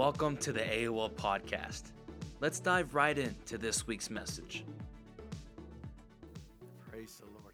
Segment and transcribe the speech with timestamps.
[0.00, 1.82] Welcome to the AOL podcast.
[2.40, 4.64] Let's dive right into this week's message.
[6.90, 7.52] Praise the Lord.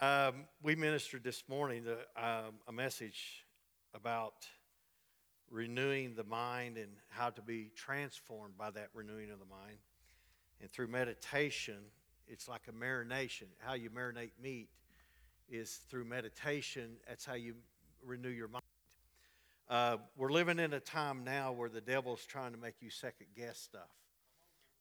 [0.00, 3.44] Um, we ministered this morning the, um, a message
[3.94, 4.46] about
[5.50, 9.78] renewing the mind and how to be transformed by that renewing of the mind.
[10.60, 11.78] And through meditation,
[12.28, 13.48] it's like a marination.
[13.58, 14.68] How you marinate meat
[15.48, 16.98] is through meditation.
[17.08, 17.56] That's how you
[18.04, 18.62] renew your mind.
[19.68, 23.26] Uh, we're living in a time now where the devil's trying to make you second
[23.36, 23.90] guess stuff,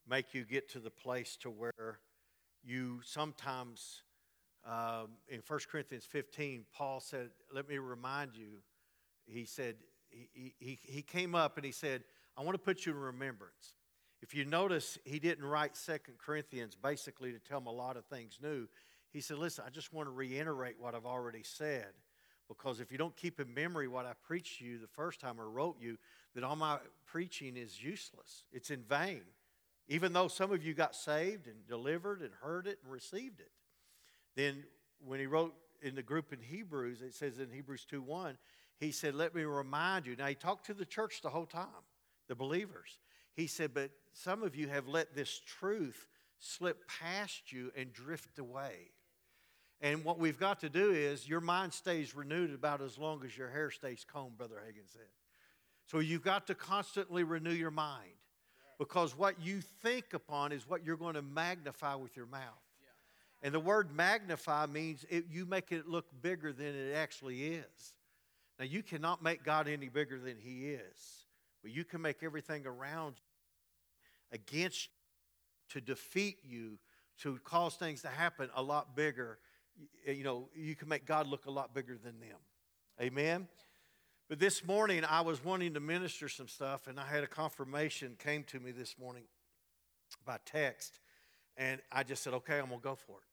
[0.07, 1.99] make you get to the place to where
[2.63, 4.03] you sometimes,
[4.65, 8.59] um, in 1 Corinthians 15, Paul said, Let me remind you,
[9.25, 9.75] he said,
[10.09, 12.03] he, he, he came up and he said,
[12.37, 13.73] I want to put you in remembrance.
[14.21, 18.05] If you notice, he didn't write Second Corinthians basically to tell them a lot of
[18.05, 18.69] things new.
[19.11, 21.87] He said, Listen, I just want to reiterate what I've already said.
[22.47, 25.39] Because if you don't keep in memory what I preached to you the first time
[25.39, 25.97] or wrote you,
[26.33, 28.45] then all my preaching is useless.
[28.51, 29.21] It's in vain.
[29.89, 33.51] Even though some of you got saved and delivered and heard it and received it.
[34.35, 34.63] Then
[35.05, 38.37] when he wrote in the group in Hebrews, it says in Hebrews 2 1,
[38.79, 40.15] he said, Let me remind you.
[40.15, 41.67] Now he talked to the church the whole time,
[42.27, 42.99] the believers.
[43.33, 46.07] He said, But some of you have let this truth
[46.39, 48.91] slip past you and drift away.
[49.81, 53.37] And what we've got to do is your mind stays renewed about as long as
[53.37, 55.01] your hair stays combed, Brother Hagin said.
[55.85, 58.11] So you've got to constantly renew your mind
[58.79, 62.41] because what you think upon is what you're going to magnify with your mouth.
[63.43, 67.93] And the word magnify means it, you make it look bigger than it actually is.
[68.57, 71.25] Now, you cannot make God any bigger than He is,
[71.61, 74.89] but you can make everything around you against
[75.69, 76.79] to defeat you,
[77.21, 79.37] to cause things to happen a lot bigger
[80.05, 82.37] you know, you can make God look a lot bigger than them.
[83.01, 83.47] Amen?
[84.29, 88.15] But this morning, I was wanting to minister some stuff, and I had a confirmation
[88.19, 89.23] came to me this morning
[90.25, 90.99] by text,
[91.55, 93.27] and I just said, okay, I'm going to go for it.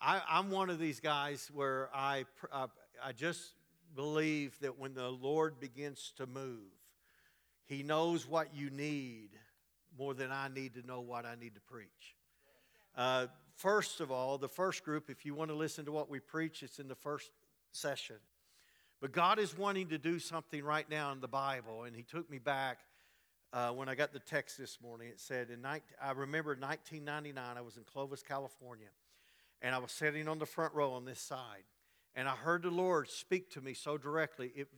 [0.00, 2.66] I, am one of these guys where I, I,
[3.04, 3.52] I just
[3.94, 6.72] believe that when the Lord begins to move,
[7.66, 9.30] He knows what you need
[9.98, 12.16] more than I need to know what I need to preach.
[12.96, 13.26] Uh,
[13.56, 16.62] first of all, the first group, if you want to listen to what we preach,
[16.62, 17.30] it's in the first
[17.72, 18.16] session.
[19.00, 22.30] But God is wanting to do something right now in the Bible, and He took
[22.30, 22.78] me back
[23.52, 25.08] uh, when I got the text this morning.
[25.08, 28.88] It said, in 19, I remember 1999, I was in Clovis, California,
[29.60, 31.64] and I was sitting on the front row on this side,
[32.14, 34.68] and I heard the Lord speak to me so directly, it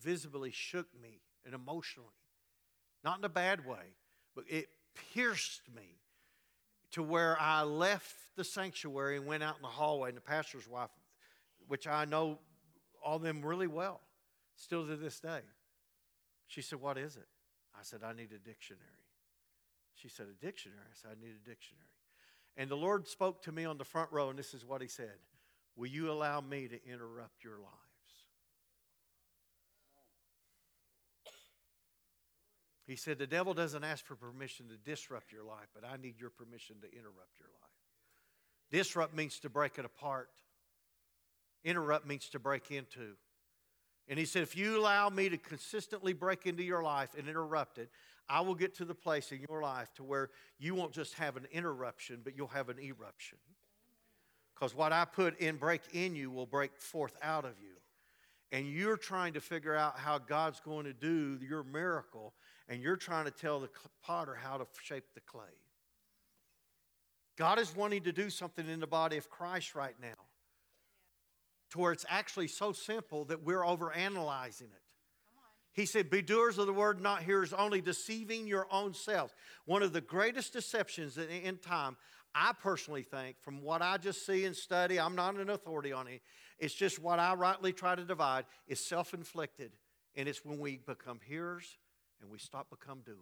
[0.00, 2.08] visibly shook me and emotionally.
[3.04, 3.94] Not in a bad way,
[4.34, 4.68] but it
[5.14, 5.98] pierced me
[6.92, 10.68] to where I left the sanctuary and went out in the hallway, and the pastor's
[10.68, 10.90] wife,
[11.66, 12.38] which I know
[13.04, 14.00] all them really well,
[14.56, 15.40] still to this day,
[16.46, 17.28] she said, What is it?
[17.78, 18.84] I said, I need a dictionary.
[19.94, 20.80] She said, A dictionary?
[20.82, 21.84] I said, I need a dictionary.
[22.56, 24.88] And the Lord spoke to me on the front row, and this is what He
[24.88, 25.14] said
[25.76, 27.87] Will you allow me to interrupt your life?
[32.88, 36.18] He said, The devil doesn't ask for permission to disrupt your life, but I need
[36.18, 37.70] your permission to interrupt your life.
[38.70, 40.30] Disrupt means to break it apart,
[41.62, 43.12] interrupt means to break into.
[44.08, 47.76] And he said, If you allow me to consistently break into your life and interrupt
[47.76, 47.90] it,
[48.26, 51.36] I will get to the place in your life to where you won't just have
[51.36, 53.36] an interruption, but you'll have an eruption.
[54.54, 57.78] Because what I put in break in you will break forth out of you
[58.50, 62.32] and you're trying to figure out how God's going to do your miracle,
[62.68, 63.70] and you're trying to tell the
[64.02, 65.42] potter how to shape the clay.
[67.36, 70.26] God is wanting to do something in the body of Christ right now
[71.70, 74.82] to where it's actually so simple that we're overanalyzing it.
[75.72, 79.32] He said, Be doers of the word, not hearers only, deceiving your own selves.
[79.64, 81.96] One of the greatest deceptions in time,
[82.34, 86.08] I personally think, from what I just see and study, I'm not an authority on
[86.08, 86.22] it,
[86.58, 89.72] it's just what I rightly try to divide, is self inflicted.
[90.16, 91.76] And it's when we become hearers
[92.20, 93.18] and we stop become doers.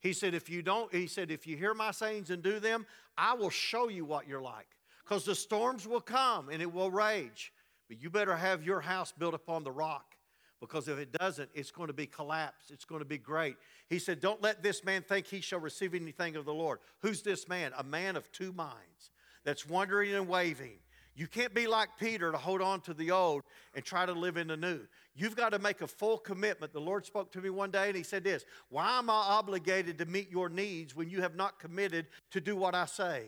[0.00, 2.86] He said, if you don't, he said, if you hear my sayings and do them,
[3.16, 4.68] I will show you what you're like.
[5.04, 7.52] Because the storms will come and it will rage.
[7.88, 10.14] But you better have your house built upon the rock
[10.60, 12.70] because if it doesn't, it's going to be collapsed.
[12.70, 13.56] It's going to be great.
[13.88, 16.80] He said, Don't let this man think he shall receive anything of the Lord.
[17.00, 17.72] Who's this man?
[17.78, 19.10] A man of two minds
[19.44, 20.78] that's wandering and waving.
[21.14, 23.42] You can't be like Peter to hold on to the old
[23.74, 24.80] and try to live in the new.
[25.18, 26.72] You've got to make a full commitment.
[26.72, 29.98] The Lord spoke to me one day and He said this Why am I obligated
[29.98, 33.24] to meet your needs when you have not committed to do what I say?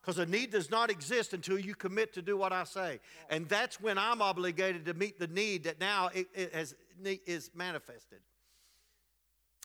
[0.00, 2.98] Because a need does not exist until you commit to do what I say.
[3.30, 6.74] And that's when I'm obligated to meet the need that now it, it has,
[7.04, 8.18] is manifested.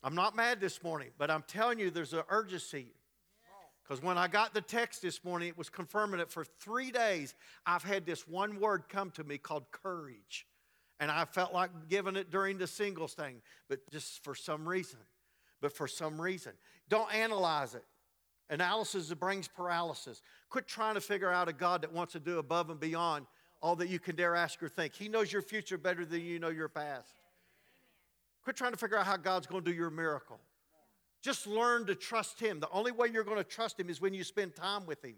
[0.04, 2.90] I'm not mad this morning, but I'm telling you there's an urgency.
[3.84, 7.34] Because when I got the text this morning, it was confirming it for three days.
[7.66, 10.46] I've had this one word come to me called courage.
[10.99, 14.99] And I felt like giving it during the singles thing, but just for some reason.
[15.61, 16.53] But for some reason.
[16.89, 17.83] Don't analyze it.
[18.49, 20.21] Analysis brings paralysis.
[20.49, 23.25] Quit trying to figure out a God that wants to do above and beyond
[23.61, 24.95] all that you can dare ask or think.
[24.95, 27.13] He knows your future better than you know your past.
[28.44, 30.39] Quit trying to figure out how God's going to do your miracle.
[31.21, 32.59] Just learn to trust Him.
[32.59, 35.15] The only way you're going to trust Him is when you spend time with Him.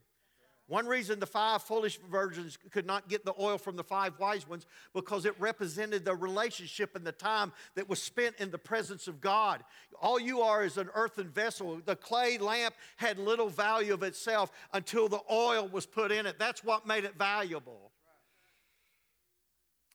[0.70, 4.48] One reason the five foolish virgins could not get the oil from the five wise
[4.48, 9.08] ones because it represented the relationship and the time that was spent in the presence
[9.08, 9.64] of God.
[10.00, 11.82] All you are is an earthen vessel.
[11.84, 16.38] The clay lamp had little value of itself until the oil was put in it.
[16.38, 17.92] That's what made it valuable.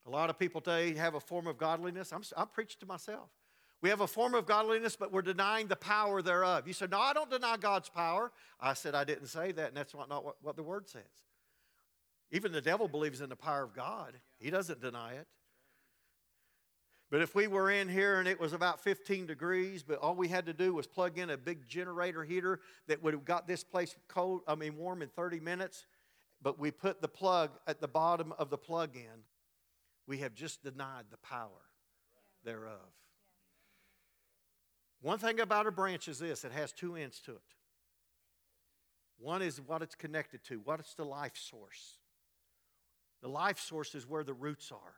[0.06, 2.12] A lot of people today have a form of godliness.
[2.12, 3.30] I'm, I'm preaching to myself.
[3.84, 6.66] We have a form of godliness, but we're denying the power thereof.
[6.66, 8.32] You said, No, I don't deny God's power.
[8.58, 11.02] I said, I didn't say that, and that's not, not what, what the word says.
[12.30, 15.26] Even the devil believes in the power of God, he doesn't deny it.
[17.10, 20.28] But if we were in here and it was about 15 degrees, but all we
[20.28, 23.62] had to do was plug in a big generator heater that would have got this
[23.62, 25.84] place cold, I mean warm in 30 minutes,
[26.40, 29.24] but we put the plug at the bottom of the plug in,
[30.06, 31.50] we have just denied the power
[32.46, 32.80] thereof.
[35.04, 37.42] One thing about a branch is this it has two ends to it.
[39.18, 41.98] One is what it's connected to, what is the life source.
[43.20, 44.94] The life source is where the roots are.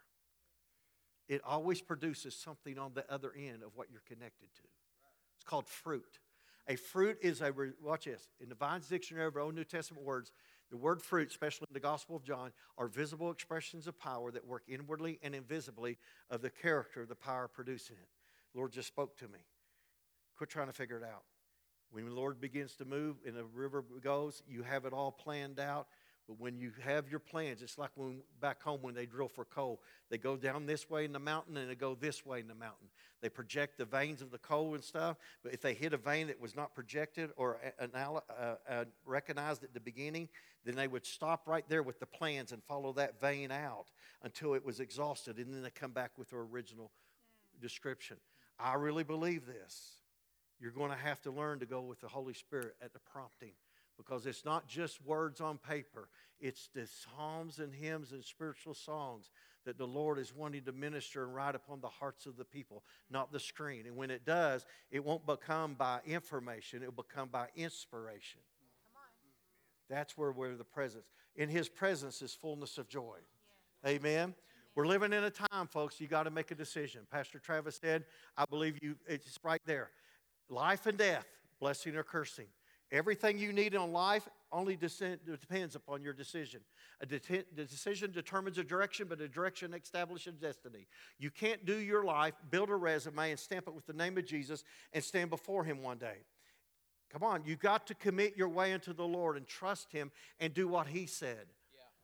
[1.29, 4.62] It always produces something on the other end of what you're connected to.
[5.35, 6.20] It's called fruit.
[6.69, 10.05] A fruit is a, watch this, in the Vine's Dictionary of our Old New Testament
[10.05, 10.31] words,
[10.70, 14.47] the word fruit, especially in the Gospel of John, are visible expressions of power that
[14.47, 15.99] work inwardly and invisibly
[16.31, 18.08] of the character, of the power producing it.
[18.53, 19.41] The Lord just spoke to me.
[20.36, 21.22] Quit trying to figure it out.
[21.90, 25.60] When the Lord begins to move and the river goes, you have it all planned
[25.60, 25.86] out.
[26.26, 29.44] But when you have your plans, it's like when back home when they drill for
[29.44, 29.80] coal.
[30.10, 32.54] They go down this way in the mountain and they go this way in the
[32.54, 32.88] mountain.
[33.22, 35.18] They project the veins of the coal and stuff.
[35.44, 38.16] But if they hit a vein that was not projected or uh,
[38.68, 40.28] uh, recognized at the beginning,
[40.64, 43.86] then they would stop right there with the plans and follow that vein out
[44.22, 45.38] until it was exhausted.
[45.38, 46.90] And then they come back with their original
[47.60, 48.16] description.
[48.58, 49.92] I really believe this.
[50.61, 53.53] You're going to have to learn to go with the Holy Spirit at the prompting
[53.97, 56.08] because it's not just words on paper,
[56.38, 59.31] it's the psalms and hymns and spiritual songs
[59.64, 62.85] that the Lord is wanting to minister and write upon the hearts of the people,
[63.11, 63.87] not the screen.
[63.87, 68.41] And when it does, it won't become by information, it will become by inspiration.
[69.88, 71.06] That's where we're the presence.
[71.37, 73.17] In His presence is fullness of joy.
[73.85, 73.91] Yeah.
[73.91, 74.35] Amen.
[74.75, 77.03] We're living in a time, folks, you got to make a decision.
[77.11, 78.05] Pastor Travis said,
[78.37, 79.91] I believe you, it's right there.
[80.48, 81.26] Life and death,
[81.60, 82.46] blessing or cursing.
[82.93, 86.60] Everything you need in life only depends upon your decision.
[87.00, 90.87] A de- decision determines a direction, but a direction establishes destiny.
[91.19, 94.25] You can't do your life, build a resume, and stamp it with the name of
[94.25, 94.62] Jesus
[94.93, 96.19] and stand before Him one day.
[97.12, 100.54] Come on, you've got to commit your way into the Lord and trust Him and
[100.54, 101.46] do what He said.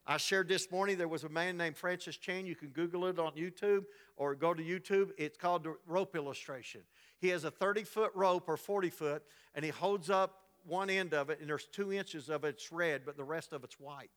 [0.05, 2.45] I shared this morning there was a man named Francis Chan.
[2.45, 3.85] You can Google it on YouTube
[4.17, 5.11] or go to YouTube.
[5.17, 6.81] It's called the rope illustration.
[7.23, 9.23] He has a 30 foot rope or 40 foot,
[9.55, 13.03] and he holds up one end of it, and there's two inches of it's red,
[13.07, 14.11] but the rest of it's white.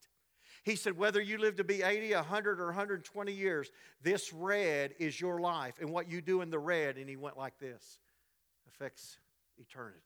[0.64, 3.70] He said, whether you live to be 80, 100, or 120 years,
[4.02, 5.76] this red is your life.
[5.80, 8.00] And what you do in the red, and he went like this,
[8.68, 9.20] affects
[9.60, 10.00] eternity.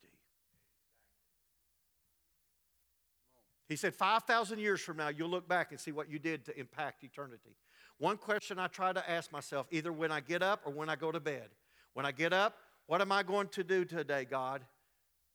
[3.69, 6.59] He said, 5,000 years from now, you'll look back and see what you did to
[6.59, 7.55] impact eternity.
[7.97, 10.97] One question I try to ask myself, either when I get up or when I
[10.97, 11.47] go to bed.
[11.93, 12.57] When I get up,
[12.89, 14.63] what am I going to do today, God,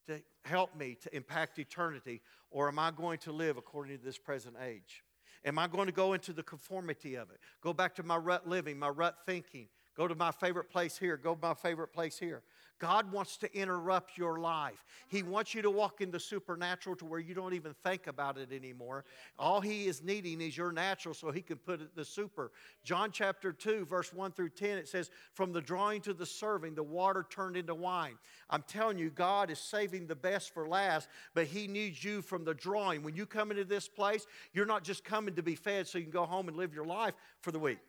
[0.07, 2.21] to help me to impact eternity?
[2.51, 5.05] Or am I going to live according to this present age?
[5.45, 7.39] Am I going to go into the conformity of it?
[7.61, 9.69] Go back to my rut living, my rut thinking?
[9.95, 12.43] Go to my favorite place here, go to my favorite place here.
[12.77, 14.83] God wants to interrupt your life.
[15.07, 18.37] He wants you to walk in the supernatural to where you don't even think about
[18.37, 19.05] it anymore.
[19.39, 22.51] All He is needing is your natural so He can put it the super.
[22.83, 26.75] John chapter 2, verse 1 through 10, it says, From the drawing to the serving,
[26.75, 28.17] the water turned into wine.
[28.49, 32.43] I'm telling you, God is saving the best for last, but He needs you from
[32.43, 33.03] the drawing.
[33.03, 36.03] When you come into this place, you're not just coming to be fed so you
[36.03, 37.79] can go home and live your life for the week.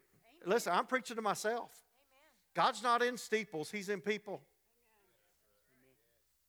[0.45, 1.73] Listen, I'm preaching to myself.
[2.55, 4.43] God's not in steeples, He's in people.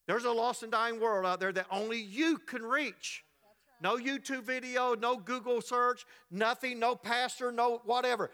[0.08, 3.24] There's a lost and dying world out there that only you can reach.
[3.82, 8.32] No YouTube video, no Google search, nothing, no pastor, no whatever.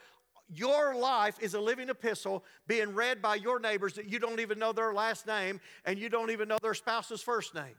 [0.47, 4.59] Your life is a living epistle being read by your neighbors that you don't even
[4.59, 7.75] know their last name and you don't even know their spouse's first name.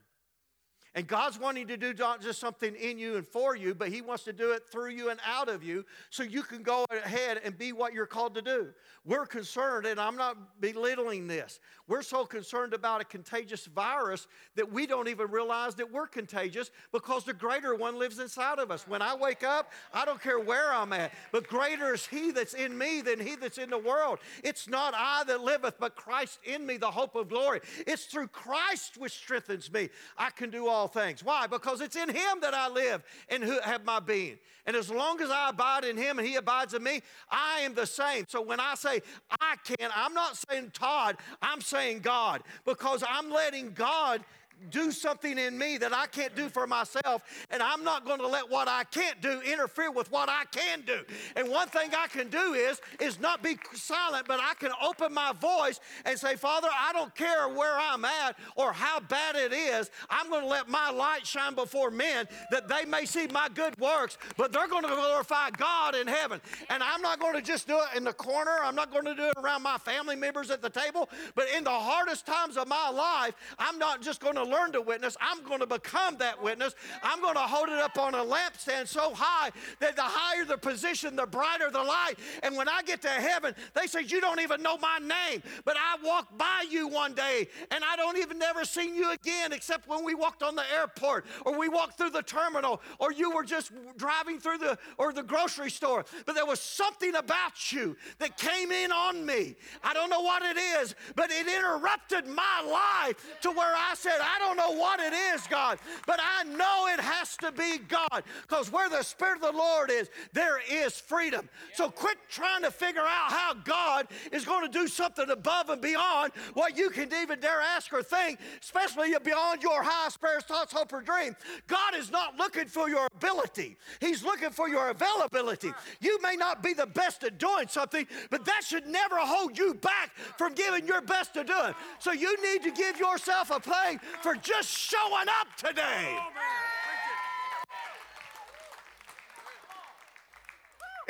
[0.96, 4.00] And God's wanting to do not just something in you and for you, but He
[4.00, 7.40] wants to do it through you and out of you so you can go ahead
[7.44, 8.68] and be what you're called to do.
[9.04, 14.26] We're concerned, and I'm not belittling this, we're so concerned about a contagious virus
[14.56, 18.70] that we don't even realize that we're contagious because the greater one lives inside of
[18.70, 18.88] us.
[18.88, 22.54] When I wake up, I don't care where I'm at, but greater is He that's
[22.54, 24.18] in me than He that's in the world.
[24.42, 27.60] It's not I that liveth, but Christ in me, the hope of glory.
[27.86, 29.90] It's through Christ which strengthens me.
[30.16, 31.22] I can do all things.
[31.22, 31.46] Why?
[31.46, 34.38] Because it's in Him that I live and have my being.
[34.66, 37.74] And as long as I abide in Him and He abides in me, I am
[37.74, 38.24] the same.
[38.26, 39.02] So when I say
[39.38, 44.22] I can, I'm not saying Todd, I'm saying God because I'm letting God
[44.70, 48.26] do something in me that I can't do for myself, and I'm not going to
[48.26, 51.00] let what I can't do interfere with what I can do.
[51.36, 55.12] And one thing I can do is is not be silent, but I can open
[55.12, 59.52] my voice and say, "Father, I don't care where I'm at or how bad it
[59.52, 59.90] is.
[60.10, 63.78] I'm going to let my light shine before men that they may see my good
[63.78, 66.40] works, but they're going to glorify God in heaven.
[66.70, 68.58] And I'm not going to just do it in the corner.
[68.62, 71.64] I'm not going to do it around my family members at the table, but in
[71.64, 75.16] the hardest times of my life, I'm not just going to learn to witness.
[75.20, 76.74] I'm going to become that witness.
[77.02, 80.58] I'm going to hold it up on a lampstand so high that the higher the
[80.58, 82.14] position, the brighter the light.
[82.42, 85.42] And when I get to heaven, they say, You don't even know my name.
[85.64, 89.52] But I walked by you one day and I don't even never seen you again
[89.52, 93.30] except when we walked on the airport or we walked through the terminal or you
[93.30, 96.04] were just driving through the or the grocery store.
[96.26, 99.56] But there was something about you that came in on me.
[99.82, 104.18] I don't know what it is, but it interrupted my life to where I said,
[104.38, 108.70] don't know what it is, God, but I know it has to be God because
[108.70, 111.48] where the Spirit of the Lord is, there is freedom.
[111.74, 115.80] So quit trying to figure out how God is going to do something above and
[115.80, 120.72] beyond what you can even dare ask or think, especially beyond your highest prayers, thoughts,
[120.72, 121.36] hope, or dream.
[121.66, 125.72] God is not looking for your ability, He's looking for your availability.
[126.00, 129.74] You may not be the best at doing something, but that should never hold you
[129.74, 131.74] back from giving your best to do it.
[131.98, 136.16] So you need to give yourself a play for just showing up today.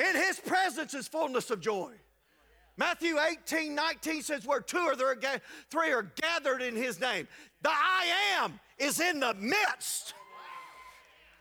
[0.09, 1.93] In his presence is fullness of joy.
[2.75, 7.25] Matthew 18, 19 says, Where two or three are gathered in his name,
[7.61, 10.13] the I am is in the midst.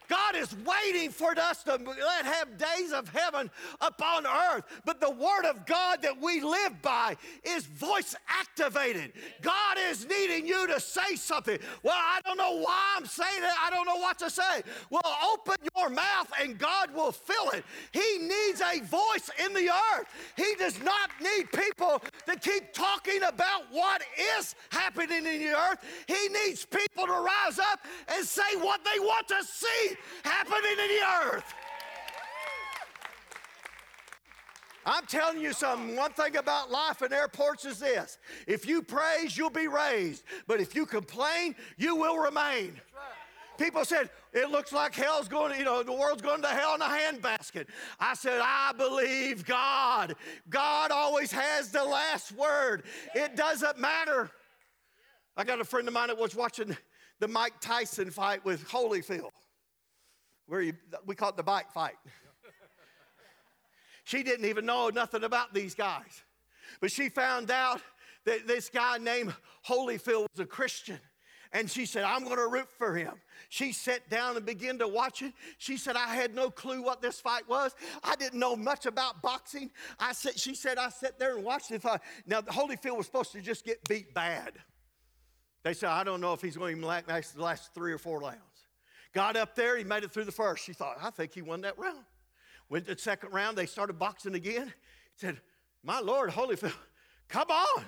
[0.09, 4.65] God is waiting for us to let have days of heaven upon earth.
[4.85, 9.13] But the word of God that we live by is voice activated.
[9.43, 11.59] God is needing you to say something.
[11.83, 13.51] Well, I don't know why I'm saying it.
[13.63, 14.63] I don't know what to say.
[14.91, 17.65] Well, open your mouth and God will fill it.
[17.93, 20.07] He needs a voice in the earth.
[20.37, 24.03] He does not need people to keep talking about what
[24.39, 25.79] is happening in the earth.
[26.07, 30.89] He needs people to rise up and say what they want to see happening in
[30.89, 31.55] the earth.
[34.87, 35.97] I'm telling you something.
[35.97, 40.25] One thing about life in airports is this if you praise, you'll be raised.
[40.47, 42.81] But if you complain, you will remain.
[43.57, 46.83] People said, it looks like hell's going, you know, the world's going to hell in
[46.83, 47.67] a handbasket.
[48.01, 50.17] I said, I believe God.
[50.51, 52.83] God always has the last word.
[53.15, 54.29] It doesn't matter.
[55.37, 56.77] I got a friend of mine that was watching
[57.21, 59.31] the Mike Tyson fight with Holyfield
[60.47, 60.75] where you,
[61.07, 61.97] we call it the bike fight.
[64.05, 66.23] she didn't even know nothing about these guys.
[66.81, 67.81] But she found out
[68.25, 69.35] that this guy named
[69.67, 70.99] Holyfield was a Christian.
[71.53, 73.15] And she said, I'm going to root for him.
[73.49, 75.33] She sat down and began to watch it.
[75.59, 77.77] She said, I had no clue what this fight was.
[78.03, 79.71] I didn't know much about boxing.
[80.01, 82.01] I said, she said, I sat there and watched fight.
[82.27, 84.55] Now, Holyfield was supposed to just get beat bad.
[85.63, 88.39] They said, I don't know if he's going to last last three or four rounds.
[89.15, 90.65] Got up there, he made it through the first.
[90.65, 92.05] She thought, I think he won that round.
[92.69, 94.67] Went to the second round, they started boxing again.
[94.67, 95.41] He said,
[95.83, 96.75] My Lord, Holyfield,
[97.29, 97.85] come on.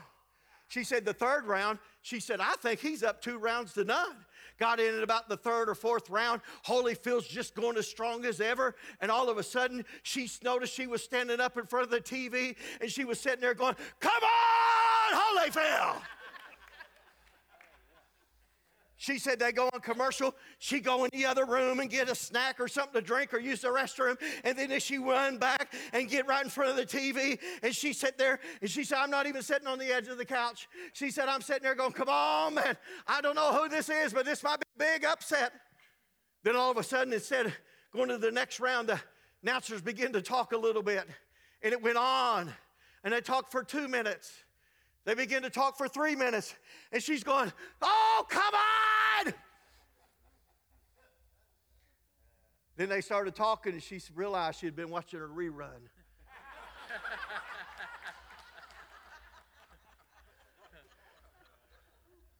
[0.69, 4.17] She said, The third round, she said, I think he's up two rounds to none.
[4.59, 6.41] Got in at about the third or fourth round.
[6.65, 8.75] Holyfield's just going as strong as ever.
[9.01, 12.01] And all of a sudden, she noticed she was standing up in front of the
[12.01, 16.03] TV and she was sitting there going, Come on, Holyfield.
[18.99, 20.35] She said they go on commercial.
[20.59, 23.39] She go in the other room and get a snack or something to drink or
[23.39, 24.17] use the restroom.
[24.43, 27.39] And then she run back and get right in front of the TV.
[27.63, 30.17] And she sit there and she said, I'm not even sitting on the edge of
[30.17, 30.67] the couch.
[30.95, 32.77] She said, I'm sitting there going, come on, man.
[33.07, 35.53] I don't know who this is, but this might be a big upset.
[36.43, 37.53] Then all of a sudden, instead of
[37.95, 39.01] going to the next round, the
[39.43, 41.05] announcers begin to talk a little bit.
[41.63, 42.51] And it went on.
[43.05, 44.33] And they talked for two minutes.
[45.07, 46.55] They begin to talk for three minutes.
[46.93, 49.33] And she's going, Oh, come on!
[52.77, 55.71] Then they started talking, and she realized she had been watching a rerun.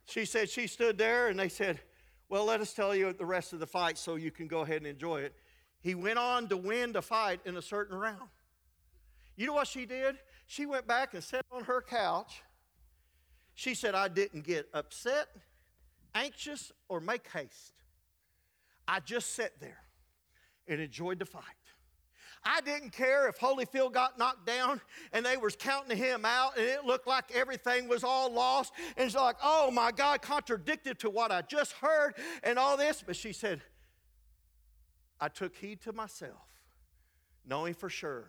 [0.07, 1.81] she said she stood there, and they said,
[2.29, 4.79] Well, let us tell you the rest of the fight so you can go ahead
[4.79, 5.35] and enjoy it.
[5.81, 8.29] He went on to win the fight in a certain round.
[9.37, 10.17] You know what she did?
[10.49, 12.43] She went back and sat on her couch.
[13.57, 15.29] She said, I didn't get upset,
[16.15, 17.73] anxious, or make haste.
[18.87, 19.79] I just sat there
[20.69, 21.43] and enjoyed the fight.
[22.45, 24.81] I didn't care if Holyfield got knocked down
[25.13, 28.73] and they was counting him out and it looked like everything was all lost.
[28.97, 33.03] And it's like, oh my God, contradicted to what I just heard and all this.
[33.05, 33.63] But she said,
[35.19, 36.47] I took heed to myself,
[37.45, 38.29] knowing for sure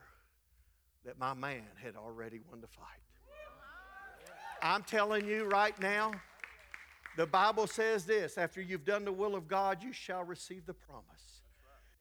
[1.05, 3.06] that my man had already won the fight.
[4.61, 6.11] I'm telling you right now,
[7.17, 10.73] the Bible says this after you've done the will of God, you shall receive the
[10.73, 11.37] promise.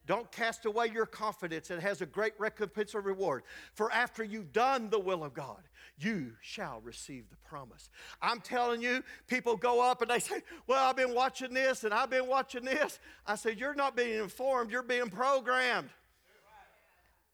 [0.07, 1.71] Don't cast away your confidence.
[1.71, 3.43] It has a great recompense or reward.
[3.75, 5.63] For after you've done the will of God,
[5.99, 7.91] you shall receive the promise.
[8.23, 11.93] I'm telling you, people go up and they say, Well, I've been watching this and
[11.93, 13.01] I've been watching this.
[13.27, 15.89] I said, You're not being informed, you're being programmed.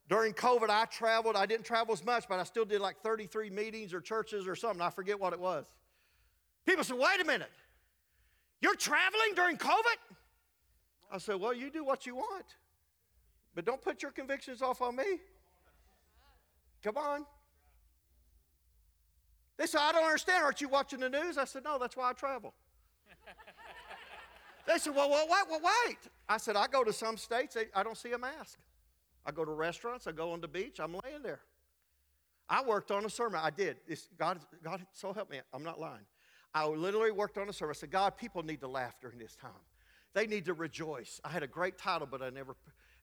[0.08, 1.36] During COVID, I traveled.
[1.36, 4.56] I didn't travel as much, but I still did like 33 meetings or churches or
[4.56, 4.82] something.
[4.82, 5.64] I forget what it was.
[6.66, 7.50] People said, Wait a minute.
[8.60, 9.96] You're traveling during COVID?
[11.10, 12.44] I said, Well, you do what you want.
[13.54, 15.20] But don't put your convictions off on me.
[16.82, 17.26] Come on.
[19.58, 20.42] They said, I don't understand.
[20.42, 21.38] Aren't you watching the news?
[21.38, 22.54] I said, No, that's why I travel.
[24.66, 25.98] they said, Well, well, wait, well, wait.
[26.28, 28.58] I said, I go to some states, I don't see a mask.
[29.24, 31.40] I go to restaurants, I go on the beach, I'm laying there.
[32.48, 33.40] I worked on a sermon.
[33.42, 33.78] I did.
[33.86, 35.40] It's, God, God, so help me.
[35.54, 36.04] I'm not lying.
[36.54, 37.70] I literally worked on a sermon.
[37.70, 39.50] I said, God, people need to laugh during this time.
[40.12, 41.20] They need to rejoice.
[41.24, 42.56] I had a great title, but I never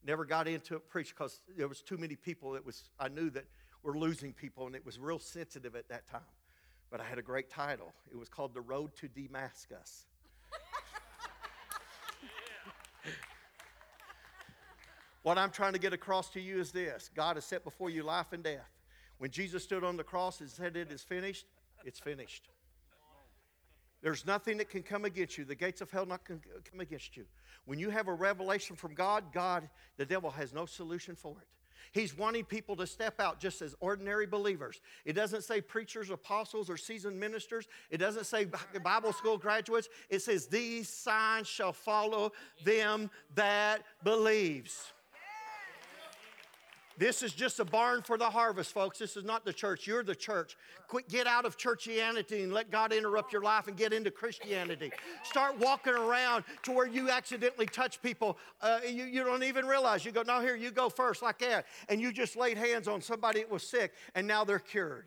[0.06, 3.30] never got into it preached because there was too many people that was I knew
[3.32, 3.46] that
[3.84, 6.22] were losing people and it was real sensitive at that time.
[6.92, 7.94] But I had a great title.
[8.12, 10.06] It was called The Road to Damascus.
[15.30, 18.02] What I'm trying to get across to you is this God has set before you
[18.02, 18.68] life and death.
[19.20, 21.46] When Jesus stood on the cross and said, It is finished,
[21.86, 22.50] it's finished.
[24.02, 25.46] There's nothing that can come against you.
[25.46, 27.26] The gates of hell not can come against you.
[27.66, 31.48] When you have a revelation from God, God, the devil has no solution for it.
[31.92, 34.82] He's wanting people to step out just as ordinary believers.
[35.06, 37.68] It doesn't say preachers, apostles, or seasoned ministers.
[37.92, 38.48] It doesn't say
[38.84, 39.90] Bible school graduates.
[40.10, 42.32] It says, These signs shall follow
[42.66, 44.92] them that believes.
[47.00, 49.00] This is just a barn for the harvest, folks.
[49.00, 49.88] This is not the church.
[49.88, 50.58] You're the church.
[50.90, 54.92] Quit, get out of churchianity and let God interrupt your life and get into Christianity.
[55.24, 58.38] Start walking around to where you accidentally touch people.
[58.62, 60.04] Uh, you, you don't even realize.
[60.04, 61.68] You go, no, here, you go first, like that.
[61.88, 65.06] And you just laid hands on somebody that was sick, and now they're cured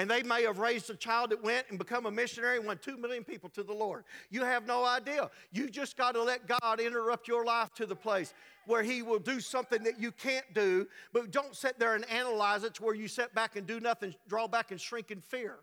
[0.00, 2.78] and they may have raised a child that went and become a missionary and won
[2.78, 4.04] two million people to the Lord.
[4.30, 5.30] You have no idea.
[5.52, 8.32] You just got to let God interrupt your life to the place
[8.64, 12.64] where He will do something that you can't do, but don't sit there and analyze
[12.64, 15.56] it to where you sit back and do nothing, draw back and shrink in fear.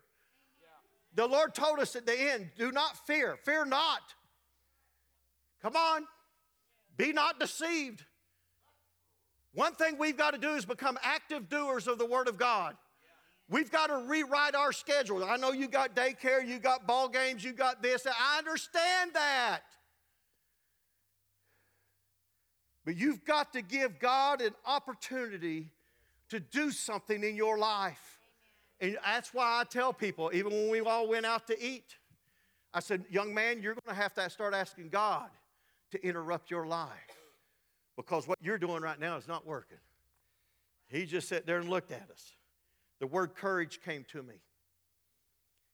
[1.16, 4.02] The Lord told us at the end do not fear, fear not.
[5.60, 6.06] Come on,
[6.96, 8.04] be not deceived.
[9.52, 12.76] One thing we've got to do is become active doers of the Word of God.
[13.50, 15.24] We've got to rewrite our schedule.
[15.24, 18.06] I know you got daycare, you got ball games, you got this.
[18.06, 19.62] I understand that.
[22.84, 25.72] But you've got to give God an opportunity
[26.28, 28.18] to do something in your life.
[28.80, 31.96] And that's why I tell people, even when we all went out to eat,
[32.72, 35.30] I said, young man, you're going to have to start asking God
[35.90, 36.90] to interrupt your life
[37.96, 39.78] because what you're doing right now is not working.
[40.86, 42.32] He just sat there and looked at us.
[43.00, 44.34] The word courage came to me.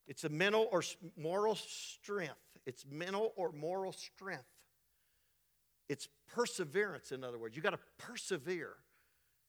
[0.06, 0.82] It's a mental or
[1.16, 2.34] moral strength.
[2.66, 4.44] It's mental or moral strength.
[5.88, 7.56] It's perseverance, in other words.
[7.56, 8.74] You got to persevere.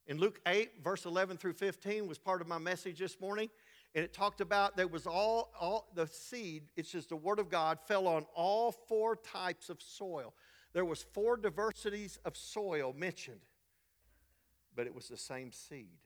[0.07, 3.49] In Luke 8, verse 11 through 15 was part of my message this morning.
[3.95, 7.49] And it talked about there was all, all the seed, it's just the word of
[7.49, 10.33] God, fell on all four types of soil.
[10.73, 13.39] There was four diversities of soil mentioned,
[14.75, 16.04] but it was the same seed.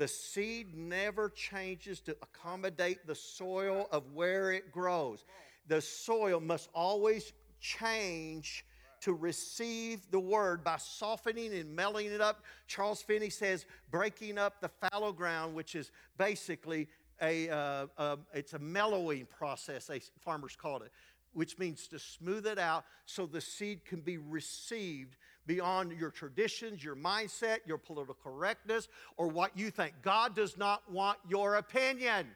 [0.00, 5.26] The seed never changes to accommodate the soil of where it grows.
[5.68, 8.64] The soil must always change
[9.02, 12.44] to receive the word by softening and melting it up.
[12.66, 16.88] Charles Finney says breaking up the fallow ground, which is basically
[17.20, 20.92] a, uh, uh, it's a mellowing process, they, farmers call it,
[21.34, 26.82] which means to smooth it out so the seed can be received beyond your traditions,
[26.84, 29.94] your mindset, your political correctness, or what you think.
[30.02, 32.26] God does not want your opinion.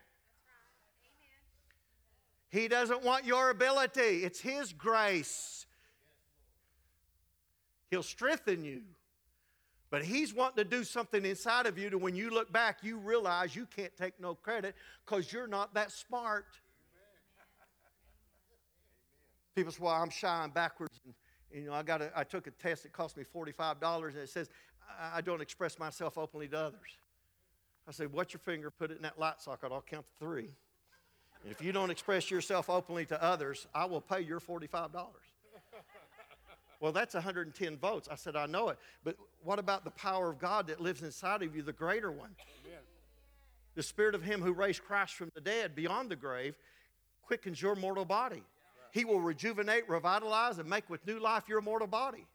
[2.51, 4.25] He doesn't want your ability.
[4.25, 5.67] It's His grace.
[7.91, 8.83] He'll strengthen you.
[9.91, 12.99] But He's wanting to do something inside of you to when you look back, you
[12.99, 16.47] realize you can't take no credit because you're not that smart.
[19.55, 21.01] People say, well, I'm shy and backwards.
[21.05, 21.15] And,
[21.55, 24.29] you know, I, got a, I took a test that cost me $45 and it
[24.29, 24.51] says,
[25.01, 26.99] I, I don't express myself openly to others.
[27.87, 28.71] I said, what's your finger?
[28.71, 29.71] Put it in that light socket.
[29.73, 30.51] I'll count to three.
[31.43, 34.91] And if you don't express yourself openly to others, I will pay your $45.
[36.81, 38.09] well, that's 110 votes.
[38.11, 38.79] I said, I know it.
[39.05, 42.31] But what about the power of God that lives inside of you, the greater one?
[42.67, 42.81] Amen.
[43.75, 46.57] The spirit of Him who raised Christ from the dead beyond the grave
[47.23, 48.43] quickens your mortal body.
[48.95, 52.29] He will rejuvenate, revitalize, and make with new life your mortal body.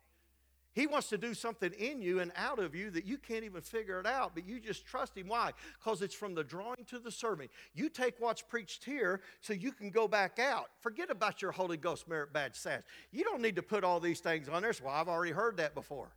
[0.73, 3.61] He wants to do something in you and out of you that you can't even
[3.61, 5.29] figure it out, but you just trust Him.
[5.29, 5.53] Why?
[5.79, 7.47] Because it's from the drawing to the serving.
[7.73, 10.65] You take what's preached here so you can go back out.
[10.81, 12.83] Forget about your Holy Ghost merit badge sash.
[13.13, 14.73] You don't need to put all these things on there.
[14.83, 16.09] Well, I've already heard that before.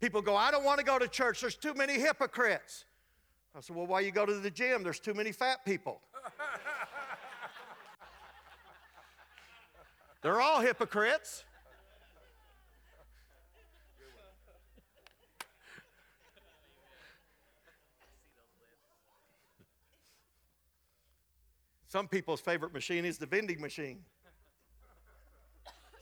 [0.00, 1.42] People go, I don't want to go to church.
[1.42, 2.86] There's too many hypocrites.
[3.54, 4.82] I said, Well, why you go to the gym?
[4.82, 6.00] There's too many fat people.
[10.26, 11.44] They're all hypocrites.
[21.86, 24.00] Some people's favorite machine is the vending machine.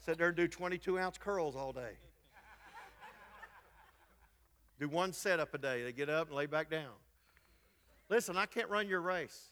[0.01, 1.99] Sit there and do 22 ounce curls all day.
[4.81, 5.83] Do one setup a day.
[5.83, 6.95] They get up and lay back down.
[8.09, 9.51] Listen, I can't run your race.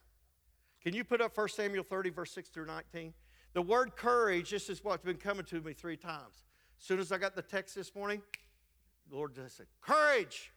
[0.82, 3.12] Can you put up 1 Samuel 30, verse 6 through 19?
[3.54, 6.44] The word courage, this is what's been coming to me three times.
[6.80, 8.22] As soon as I got the text this morning,
[9.10, 10.52] the Lord just said, Courage!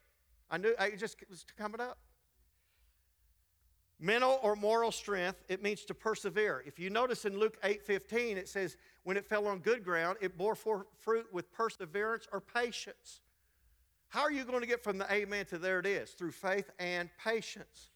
[0.49, 1.97] I knew I just was coming up.
[3.99, 6.63] Mental or moral strength, it means to persevere.
[6.65, 10.35] If you notice in Luke 8:15, it says, when it fell on good ground, it
[10.35, 13.21] bore forth fruit with perseverance or patience.
[14.09, 16.11] How are you going to get from the amen to there it is?
[16.11, 17.91] Through faith and patience.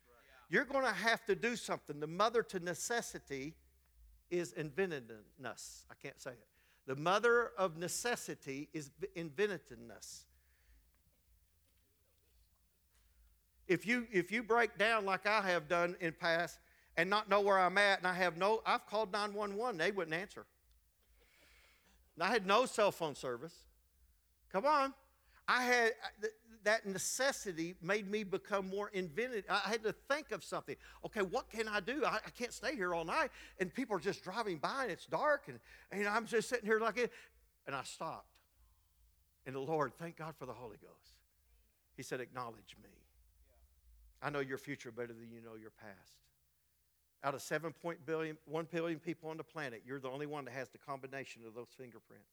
[0.49, 1.99] You're going to have to do something.
[1.99, 3.55] The mother to necessity
[4.29, 5.85] is inventiveness.
[5.89, 6.47] I can't say it.
[6.87, 10.25] The mother of necessity is inventiveness.
[13.67, 16.57] If you if you break down like I have done in past
[16.97, 20.15] and not know where I'm at, and I have no, I've called 911, they wouldn't
[20.15, 20.45] answer.
[22.15, 23.53] And I had no cell phone service.
[24.51, 24.93] Come on.
[25.49, 25.93] I had
[26.63, 29.45] that necessity made me become more inventive.
[29.49, 30.75] I had to think of something.
[31.03, 32.05] Okay, what can I do?
[32.05, 35.07] I, I, can't stay here all night, and people are just driving by, and it's
[35.07, 35.59] dark, and,
[35.91, 37.11] and I'm just sitting here like it.
[37.65, 38.27] And I stopped.
[39.47, 41.13] And the Lord, thank God for the Holy Ghost.
[41.97, 42.89] He said, Acknowledge me.
[44.21, 46.17] I know your future better than you know your past.
[47.23, 47.73] Out of 7
[48.05, 51.41] billion, 1 billion people on the planet, you're the only one that has the combination
[51.47, 52.29] of those fingerprints.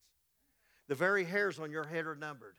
[0.88, 2.57] The very hairs on your head are numbered.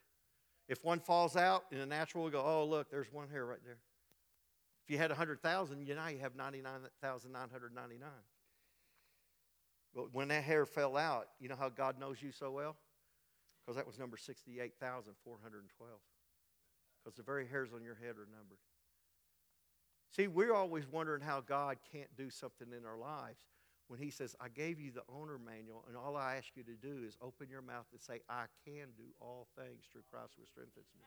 [0.68, 3.64] If one falls out in the natural, we go, oh, look, there's one hair right
[3.64, 3.78] there.
[4.86, 8.10] If you had 100,000, you now you have 99,999.
[9.96, 12.76] But when that hair fell out, you know how God knows you so well?
[13.66, 15.92] Because that was number 68,412.
[17.04, 18.60] Because the very hairs on your head are numbered.
[20.12, 23.44] See, we're always wondering how God can't do something in our lives
[23.88, 26.76] when He says, I gave you the owner manual, and all I ask you to
[26.76, 30.46] do is open your mouth and say, I can do all things through Christ who
[30.46, 31.04] strengthens me.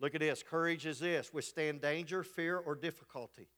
[0.00, 0.42] Look at this.
[0.42, 3.48] Courage is this withstand danger, fear, or difficulty.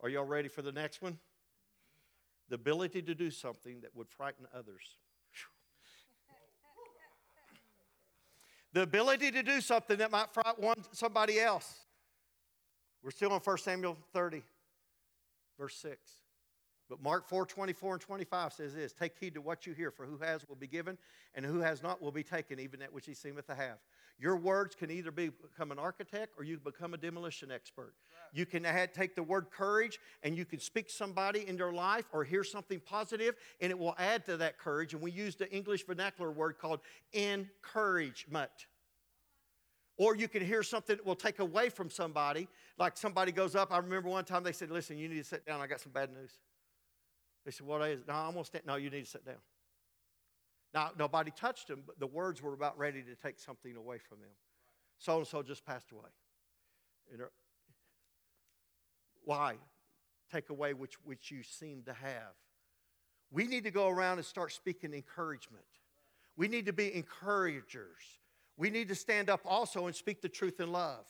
[0.00, 1.18] Are y'all ready for the next one?
[2.48, 4.98] The ability to do something that would frighten others.
[8.72, 11.80] the ability to do something that might frighten somebody else.
[13.02, 14.42] We're still in 1 Samuel 30,
[15.58, 16.21] verse 6.
[16.88, 20.04] But Mark 4 24 and 25 says this Take heed to what you hear, for
[20.04, 20.98] who has will be given,
[21.34, 23.78] and who has not will be taken, even that which he seemeth to have.
[24.18, 27.94] Your words can either be, become an architect or you become a demolition expert.
[28.10, 28.38] Right.
[28.38, 32.04] You can add, take the word courage and you can speak somebody in their life
[32.12, 34.94] or hear something positive, and it will add to that courage.
[34.94, 36.80] And we use the English vernacular word called
[37.14, 38.50] encouragement.
[39.96, 42.48] Or you can hear something that will take away from somebody.
[42.78, 43.72] Like somebody goes up.
[43.72, 45.60] I remember one time they said, Listen, you need to sit down.
[45.60, 46.38] I got some bad news.
[47.44, 48.08] They said, What is it?
[48.08, 48.64] No, I'm going to stand.
[48.66, 49.36] No, you need to sit down.
[50.74, 54.20] Now, nobody touched him, but the words were about ready to take something away from
[54.20, 54.30] them.
[54.98, 56.08] So and so just passed away.
[59.24, 59.56] Why?
[60.32, 62.34] Take away which, which you seem to have.
[63.30, 65.64] We need to go around and start speaking encouragement.
[66.36, 68.20] We need to be encouragers.
[68.56, 71.04] We need to stand up also and speak the truth in love.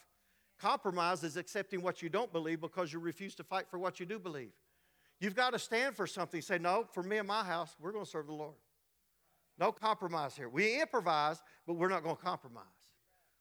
[0.60, 4.06] Compromise is accepting what you don't believe because you refuse to fight for what you
[4.06, 4.52] do believe.
[5.22, 6.42] You've got to stand for something.
[6.42, 8.56] Say, no, for me and my house, we're going to serve the Lord.
[9.56, 10.48] No compromise here.
[10.48, 12.64] We improvise, but we're not going to compromise.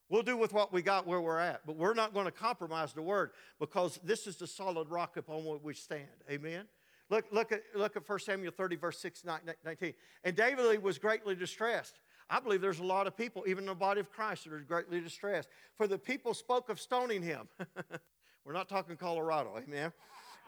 [0.07, 2.93] We'll do with what we got where we're at, but we're not going to compromise
[2.93, 6.05] the word because this is the solid rock upon which we stand.
[6.29, 6.67] Amen.
[7.09, 9.93] Look, look, at, look at 1 Samuel 30, verse 6, 19.
[10.23, 11.99] And David was greatly distressed.
[12.29, 14.59] I believe there's a lot of people, even in the body of Christ, that are
[14.59, 15.49] greatly distressed.
[15.77, 17.47] For the people spoke of stoning him.
[18.45, 19.91] We're not talking Colorado, amen?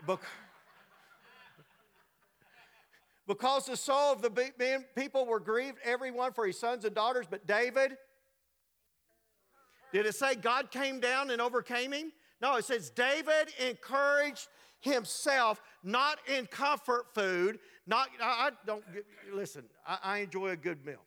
[0.05, 0.19] because
[3.27, 7.47] the soul of the men, people were grieved, everyone for his sons and daughters, but
[7.47, 7.97] David.
[9.91, 12.11] Did it say God came down and overcame him?
[12.41, 14.47] No, it says David encouraged
[14.81, 17.59] himself, not in comfort food.
[17.87, 18.83] Not, I, don't,
[19.31, 21.01] listen, I enjoy a good meal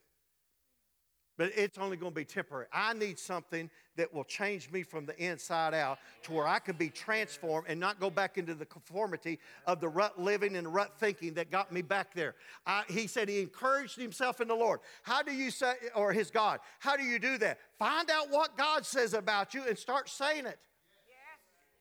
[1.37, 2.65] but it's only going to be temporary.
[2.73, 6.75] I need something that will change me from the inside out to where I can
[6.75, 10.93] be transformed and not go back into the conformity of the rut living and rut
[10.99, 12.35] thinking that got me back there.
[12.65, 14.79] I, he said he encouraged himself in the Lord.
[15.03, 17.59] How do you say, or his God, how do you do that?
[17.77, 20.59] Find out what God says about you and start saying it.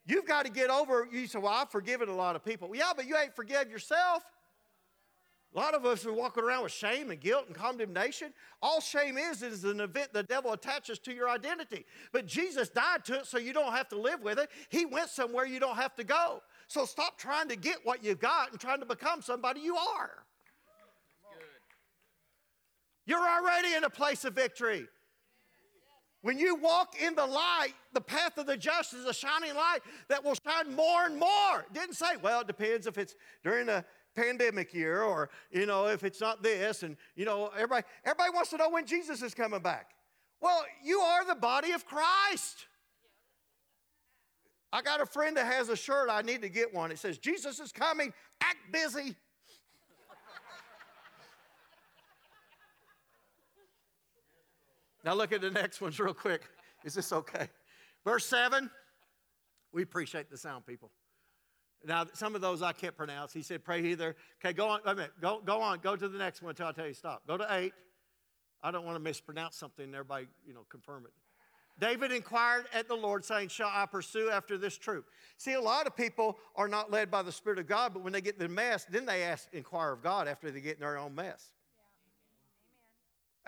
[0.09, 2.71] You've got to get over, you say, Well, I've forgiven a lot of people.
[2.75, 4.23] Yeah, but you ain't forgive yourself.
[5.57, 8.35] A lot of us are walking around with shame and guilt and condemnation.
[8.61, 11.87] All shame is is an event the devil attaches to your identity.
[12.13, 14.51] But Jesus died to it so you don't have to live with it.
[14.69, 16.43] He went somewhere you don't have to go.
[16.67, 20.11] So stop trying to get what you've got and trying to become somebody you are.
[23.07, 24.87] You're already in a place of victory.
[26.21, 29.79] When you walk in the light, the path of the just is a shining light
[30.09, 31.65] that will shine more and more.
[31.73, 33.15] Didn't say, well, it depends if it's
[33.45, 33.85] during a
[34.17, 36.83] pandemic year or, you know, if it's not this.
[36.83, 39.91] And, you know, everybody, everybody wants to know when Jesus is coming back.
[40.41, 42.67] Well, you are the body of Christ.
[44.73, 46.09] I got a friend that has a shirt.
[46.11, 46.91] I need to get one.
[46.91, 48.13] It says, Jesus is coming.
[48.41, 49.15] Act busy.
[55.05, 56.43] now look at the next ones real quick.
[56.85, 57.49] Is this okay?
[58.05, 58.71] Verse 7.
[59.73, 60.91] We appreciate the sound, people.
[61.85, 63.33] Now, some of those I can't pronounce.
[63.33, 64.17] He said, pray either.
[64.41, 64.81] Okay, go on.
[64.85, 65.13] Wait a minute.
[65.21, 65.79] Go, go on.
[65.79, 67.23] Go to the next one until I tell you stop.
[67.27, 67.73] Go to eight.
[68.63, 71.13] I don't want to mispronounce something and everybody, you know, confirm it.
[71.79, 75.05] David inquired at the Lord, saying, Shall I pursue after this troop?
[75.37, 78.15] See, a lot of people are not led by the Spirit of God, but when
[78.15, 80.81] they get in the mess, then they ask, inquire of God after they get in
[80.81, 81.53] their own mess.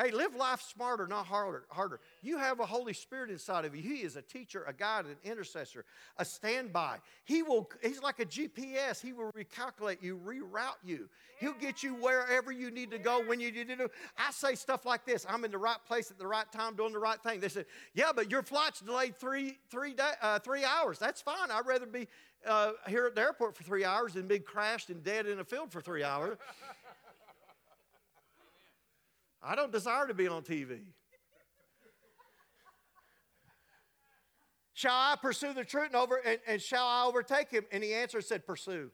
[0.01, 1.65] Hey, live life smarter, not harder.
[1.71, 1.99] Harder.
[2.23, 3.83] You have a Holy Spirit inside of you.
[3.83, 5.85] He is a teacher, a guide, an intercessor,
[6.19, 6.99] a standby.
[7.25, 7.69] He will.
[7.83, 9.01] He's like a GPS.
[9.01, 11.09] He will recalculate you, reroute you.
[11.41, 13.77] He'll get you wherever you need to go when you need to.
[13.77, 13.89] Do.
[14.17, 16.93] I say stuff like this: I'm in the right place at the right time, doing
[16.93, 17.41] the right thing.
[17.41, 21.01] They said, "Yeah, but your flight's delayed three three day, uh, three hours.
[21.01, 21.51] That's fine.
[21.51, 22.07] I'd rather be
[22.47, 25.45] uh, here at the airport for three hours than be crashed and dead in a
[25.45, 26.39] field for three hours."
[29.43, 30.81] I don't desire to be on TV.
[34.79, 37.65] shall I pursue the truth and, over, and, and shall I overtake him?
[37.73, 38.91] And the answer said, Pursue.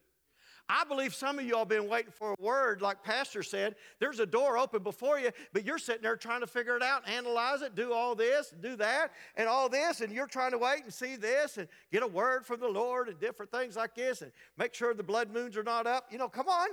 [0.66, 3.74] I believe some of you all been waiting for a word, like Pastor said.
[4.00, 7.06] There's a door open before you, but you're sitting there trying to figure it out,
[7.06, 10.84] analyze it, do all this, do that, and all this, and you're trying to wait
[10.84, 14.22] and see this and get a word from the Lord and different things like this
[14.22, 16.06] and make sure the blood moons are not up.
[16.10, 16.68] You know, come on.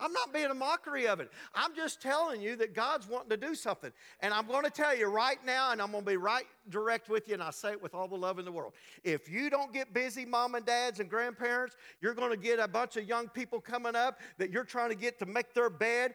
[0.00, 1.30] I'm not being a mockery of it.
[1.54, 3.92] I'm just telling you that God's wanting to do something.
[4.20, 7.08] And I'm going to tell you right now, and I'm going to be right direct
[7.08, 8.72] with you, and I say it with all the love in the world.
[9.04, 12.68] If you don't get busy, mom and dads and grandparents, you're going to get a
[12.68, 16.14] bunch of young people coming up that you're trying to get to make their bed,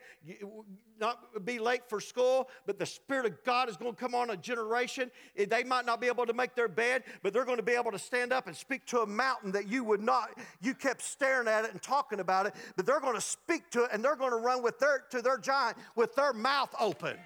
[0.99, 4.29] not be late for school, but the Spirit of God is going to come on
[4.29, 5.11] a generation.
[5.35, 7.91] They might not be able to make their bed, but they're going to be able
[7.91, 10.29] to stand up and speak to a mountain that you would not,
[10.61, 13.83] you kept staring at it and talking about it, but they're going to speak to
[13.83, 17.17] it and they're going to run with their, to their giant with their mouth open.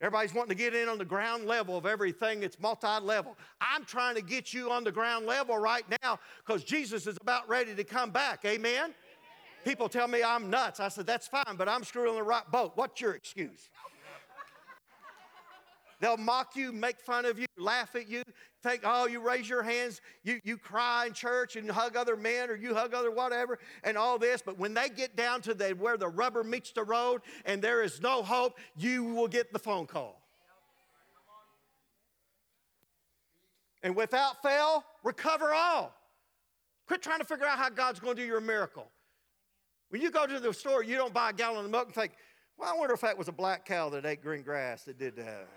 [0.00, 2.44] Everybody's wanting to get in on the ground level of everything.
[2.44, 3.36] It's multi level.
[3.60, 7.48] I'm trying to get you on the ground level right now because Jesus is about
[7.48, 8.44] ready to come back.
[8.44, 8.94] Amen?
[9.68, 10.80] People tell me I'm nuts.
[10.80, 12.72] I said, that's fine, but I'm screwing the right boat.
[12.76, 13.68] What's your excuse?
[16.00, 18.22] They'll mock you, make fun of you, laugh at you,
[18.62, 22.48] think, oh, you raise your hands, you, you cry in church and hug other men
[22.48, 24.40] or you hug other whatever and all this.
[24.40, 27.82] But when they get down to the, where the rubber meets the road and there
[27.82, 30.22] is no hope, you will get the phone call.
[33.82, 35.94] And without fail, recover all.
[36.86, 38.90] Quit trying to figure out how God's going to do your miracle.
[39.90, 42.12] When you go to the store, you don't buy a gallon of milk and think,
[42.58, 45.16] well, I wonder if that was a black cow that ate green grass that did
[45.16, 45.48] that.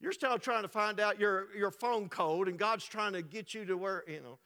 [0.00, 3.52] You're still trying to find out your, your phone code, and God's trying to get
[3.52, 4.38] you to where, you know.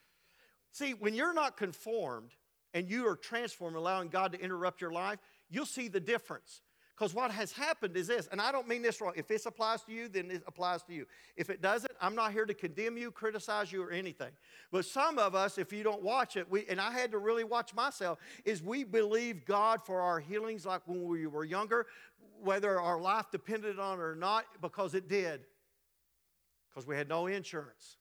[0.72, 2.32] See, when you're not conformed
[2.74, 6.60] and you are transformed, allowing God to interrupt your life, you'll see the difference.
[6.96, 9.14] Because what has happened is this, and I don't mean this wrong.
[9.16, 11.06] If this applies to you, then it applies to you.
[11.36, 14.30] If it doesn't, I'm not here to condemn you, criticize you, or anything.
[14.70, 17.42] But some of us, if you don't watch it, we, and I had to really
[17.42, 21.86] watch myself, is we believe God for our healings like when we were younger,
[22.40, 25.40] whether our life depended on it or not, because it did.
[26.70, 27.96] Because we had no insurance.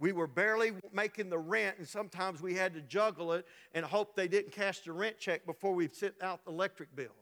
[0.00, 4.14] We were barely making the rent, and sometimes we had to juggle it and hope
[4.14, 7.14] they didn't cash the rent check before we sent out the electric bill.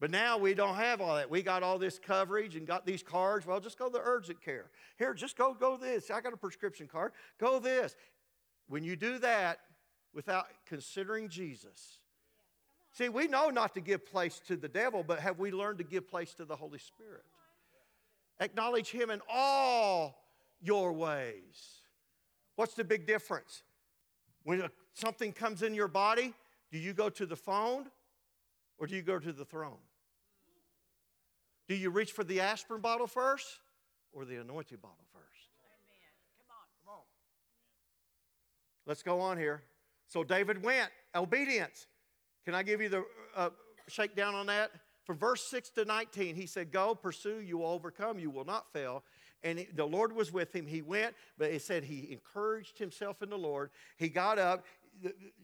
[0.00, 1.30] But now we don't have all that.
[1.30, 3.46] We got all this coverage and got these cards.
[3.46, 4.66] Well, just go to urgent care.
[4.98, 6.10] Here, just go go this.
[6.10, 7.12] I got a prescription card.
[7.38, 7.94] Go this.
[8.66, 9.60] When you do that
[10.12, 12.00] without considering Jesus,
[12.90, 15.84] see, we know not to give place to the devil, but have we learned to
[15.84, 17.24] give place to the Holy Spirit?
[18.40, 20.23] Acknowledge Him in all
[20.60, 21.82] your ways.
[22.56, 23.62] What's the big difference?
[24.44, 26.34] When something comes in your body,
[26.70, 27.86] do you go to the phone
[28.78, 29.78] or do you go to the throne?
[31.68, 33.46] Do you reach for the aspirin bottle first
[34.12, 35.48] or the anointing bottle first?
[35.64, 36.12] Amen.
[36.38, 36.66] Come on.
[36.84, 37.04] Come on.
[38.86, 39.62] Let's go on here.
[40.08, 41.86] So David went, obedience.
[42.44, 43.50] Can I give you the uh,
[43.88, 44.70] shakedown on that?
[45.04, 48.72] From verse 6 to 19, he said, Go, pursue, you will overcome, you will not
[48.72, 49.02] fail
[49.44, 50.66] and the Lord was with him.
[50.66, 53.70] He went, but it said he encouraged himself in the Lord.
[53.98, 54.64] He got up.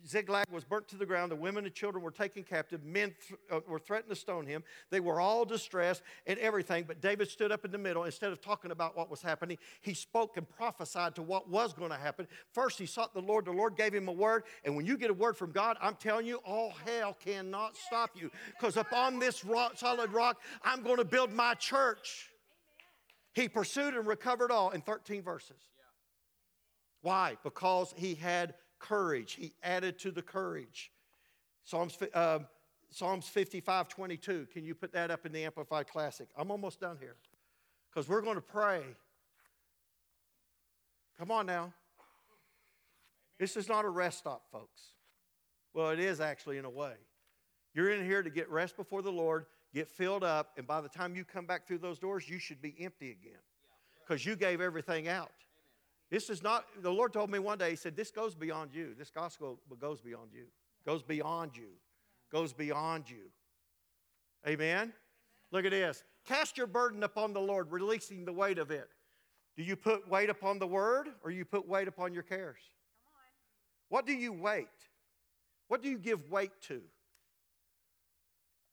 [0.07, 1.33] Ziklag was burnt to the ground.
[1.33, 2.85] The women and children were taken captive.
[2.85, 4.63] Men th- uh, were threatened to stone him.
[4.91, 6.85] They were all distressed and everything.
[6.87, 8.05] But David stood up in the middle.
[8.05, 11.91] Instead of talking about what was happening, he spoke and prophesied to what was going
[11.91, 12.29] to happen.
[12.53, 13.45] First, he sought the Lord.
[13.45, 14.45] The Lord gave him a word.
[14.65, 18.11] And when you get a word from God, I'm telling you, all hell cannot stop
[18.15, 18.31] you.
[18.57, 22.30] Because upon this rock, solid rock, I'm going to build my church.
[23.33, 25.63] He pursued and recovered all in 13 verses.
[27.03, 27.37] Why?
[27.43, 29.35] Because he had courage.
[29.35, 30.91] He added to the courage.
[31.65, 32.41] Psalms, uh,
[32.91, 34.47] Psalms 55 22.
[34.53, 36.29] Can you put that up in the Amplified Classic?
[36.37, 37.17] I'm almost done here
[37.89, 38.83] because we're going to pray.
[41.19, 41.73] Come on now.
[43.39, 44.93] This is not a rest stop, folks.
[45.73, 46.95] Well, it is actually in a way.
[47.75, 50.89] You're in here to get rest before the Lord get filled up, and by the
[50.89, 53.41] time you come back through those doors, you should be empty again
[54.07, 55.31] because you gave everything out.
[56.11, 58.95] This is not, the Lord told me one day, He said, This goes beyond you.
[58.99, 60.47] This gospel goes beyond you,
[60.85, 61.69] goes beyond you,
[62.33, 63.31] goes beyond you.
[64.47, 64.93] Amen?
[65.53, 66.03] Look at this.
[66.27, 68.89] Cast your burden upon the Lord, releasing the weight of it.
[69.57, 72.59] Do you put weight upon the word or you put weight upon your cares?
[73.89, 74.69] What do you weight?
[75.69, 76.81] What do you give weight to?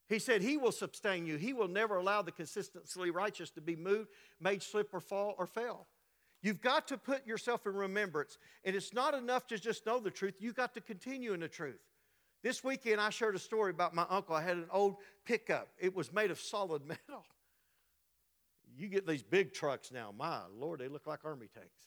[0.07, 1.37] He said, He will sustain you.
[1.37, 5.45] He will never allow the consistently righteous to be moved, made slip or fall or
[5.45, 5.87] fail.
[6.41, 8.37] You've got to put yourself in remembrance.
[8.63, 11.47] And it's not enough to just know the truth, you've got to continue in the
[11.47, 11.81] truth.
[12.43, 14.35] This weekend, I shared a story about my uncle.
[14.35, 17.25] I had an old pickup, it was made of solid metal.
[18.77, 21.81] You get these big trucks now, my Lord, they look like army tanks.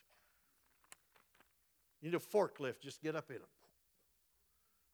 [2.02, 3.44] You need a forklift, just get up in them.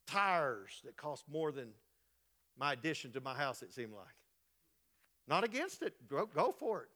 [0.06, 1.68] Tires that cost more than
[2.58, 4.06] my addition to my house, it seemed like.
[5.28, 6.88] Not against it, go, go for it.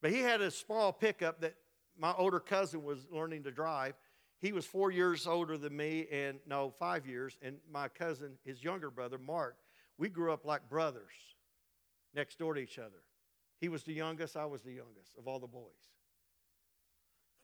[0.00, 1.54] But he had a small pickup that
[1.98, 3.94] my older cousin was learning to drive.
[4.40, 7.36] He was four years older than me, and no, five years.
[7.42, 9.56] And my cousin, his younger brother, Mark,
[9.98, 11.12] we grew up like brothers
[12.14, 13.02] next door to each other.
[13.60, 15.72] He was the youngest, I was the youngest of all the boys.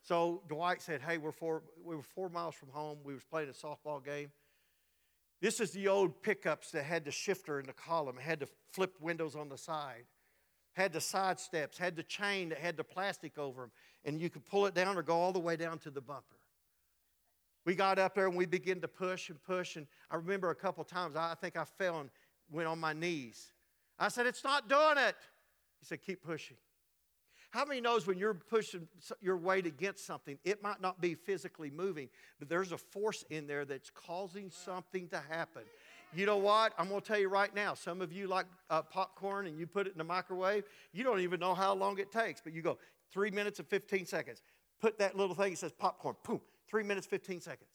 [0.02, 2.98] So Dwight said, Hey, we're four, we were four miles from home.
[3.02, 4.30] We was playing a softball game.
[5.40, 8.94] This is the old pickups that had the shifter in the column, had the flip
[9.00, 10.04] windows on the side,
[10.72, 13.70] had the side steps, had the chain that had the plastic over them,
[14.04, 16.36] and you could pull it down or go all the way down to the bumper.
[17.66, 20.54] We got up there and we began to push and push, and I remember a
[20.54, 22.10] couple times I think I fell and
[22.50, 23.52] went on my knees.
[23.98, 25.16] I said, It's not doing it.
[25.80, 26.56] He said, Keep pushing.
[27.54, 28.88] How many knows when you're pushing
[29.22, 32.08] your weight against something, it might not be physically moving,
[32.40, 35.62] but there's a force in there that's causing something to happen.
[36.12, 36.72] You know what?
[36.76, 37.74] I'm going to tell you right now.
[37.74, 40.64] Some of you like uh, popcorn and you put it in the microwave.
[40.92, 42.76] You don't even know how long it takes, but you go
[43.12, 44.42] three minutes and 15 seconds.
[44.80, 47.70] Put that little thing that says popcorn, boom, three minutes, 15 seconds.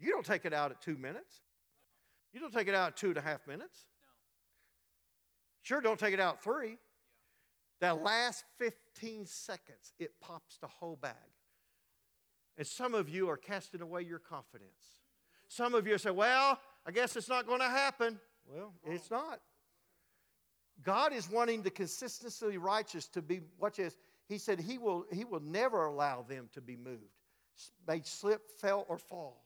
[0.00, 1.42] You don't take it out at two minutes.
[2.32, 3.78] You don't take it out at two and a half minutes.
[5.60, 6.78] Sure, don't take it out three.
[7.80, 11.12] That last 15 seconds, it pops the whole bag.
[12.56, 15.02] And some of you are casting away your confidence.
[15.48, 18.18] Some of you say, Well, I guess it's not going to happen.
[18.50, 19.40] Well, it's not.
[20.82, 23.96] God is wanting the consistently righteous to be, watch this.
[24.28, 27.00] He said he will, he will never allow them to be moved,
[27.86, 29.44] made slip, fell, or fall.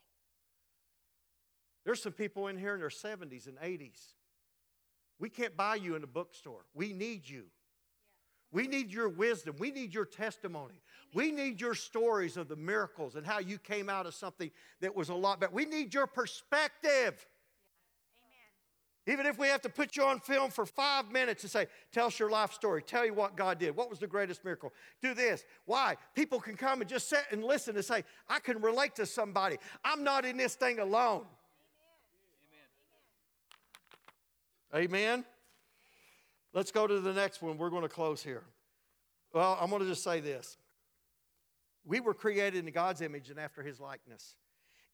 [1.85, 4.15] There's some people in here in their 70s and 80s.
[5.19, 6.65] We can't buy you in a bookstore.
[6.75, 7.45] We need you.
[8.53, 9.57] We need your wisdom.
[9.59, 10.83] We need your testimony.
[11.15, 14.95] We need your stories of the miracles and how you came out of something that
[14.95, 15.53] was a lot better.
[15.53, 17.27] We need your perspective.
[19.07, 19.07] Amen.
[19.07, 22.07] Even if we have to put you on film for five minutes and say, Tell
[22.07, 22.83] us your life story.
[22.83, 23.77] Tell you what God did.
[23.77, 24.73] What was the greatest miracle?
[25.01, 25.45] Do this.
[25.65, 25.97] Why?
[26.15, 29.59] People can come and just sit and listen and say, I can relate to somebody.
[29.85, 31.25] I'm not in this thing alone.
[34.75, 34.85] Amen.
[34.85, 35.25] Amen.
[36.53, 37.59] Let's go to the next one.
[37.59, 38.43] We're going to close here.
[39.33, 40.57] Well, I'm going to just say this.
[41.85, 44.35] We were created in God's image and after his likeness.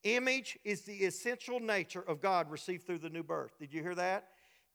[0.02, 3.59] Image is the essential nature of God received through the new birth.
[3.59, 4.28] Did you hear that?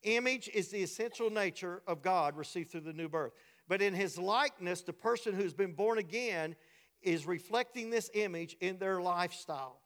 [0.04, 3.34] Image is the essential nature of God received through the new birth.
[3.68, 6.56] But in his likeness, the person who's been born again
[7.02, 9.80] is reflecting this image in their lifestyle.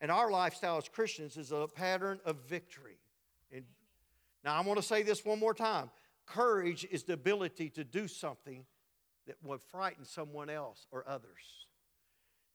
[0.00, 2.98] And our lifestyle as Christians is a pattern of victory.
[3.52, 3.64] And
[4.44, 5.90] now, I want to say this one more time.
[6.26, 8.64] Courage is the ability to do something
[9.26, 11.66] that would frighten someone else or others.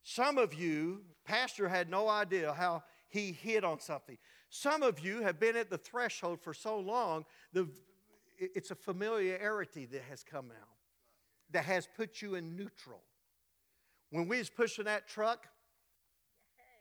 [0.02, 4.18] Some of you, Pastor had no idea how he hit on something.
[4.50, 7.68] Some of you have been at the threshold for so long, the,
[8.38, 10.68] it's a familiarity that has come out,
[11.50, 13.02] that has put you in neutral.
[14.10, 15.46] When we was pushing that truck,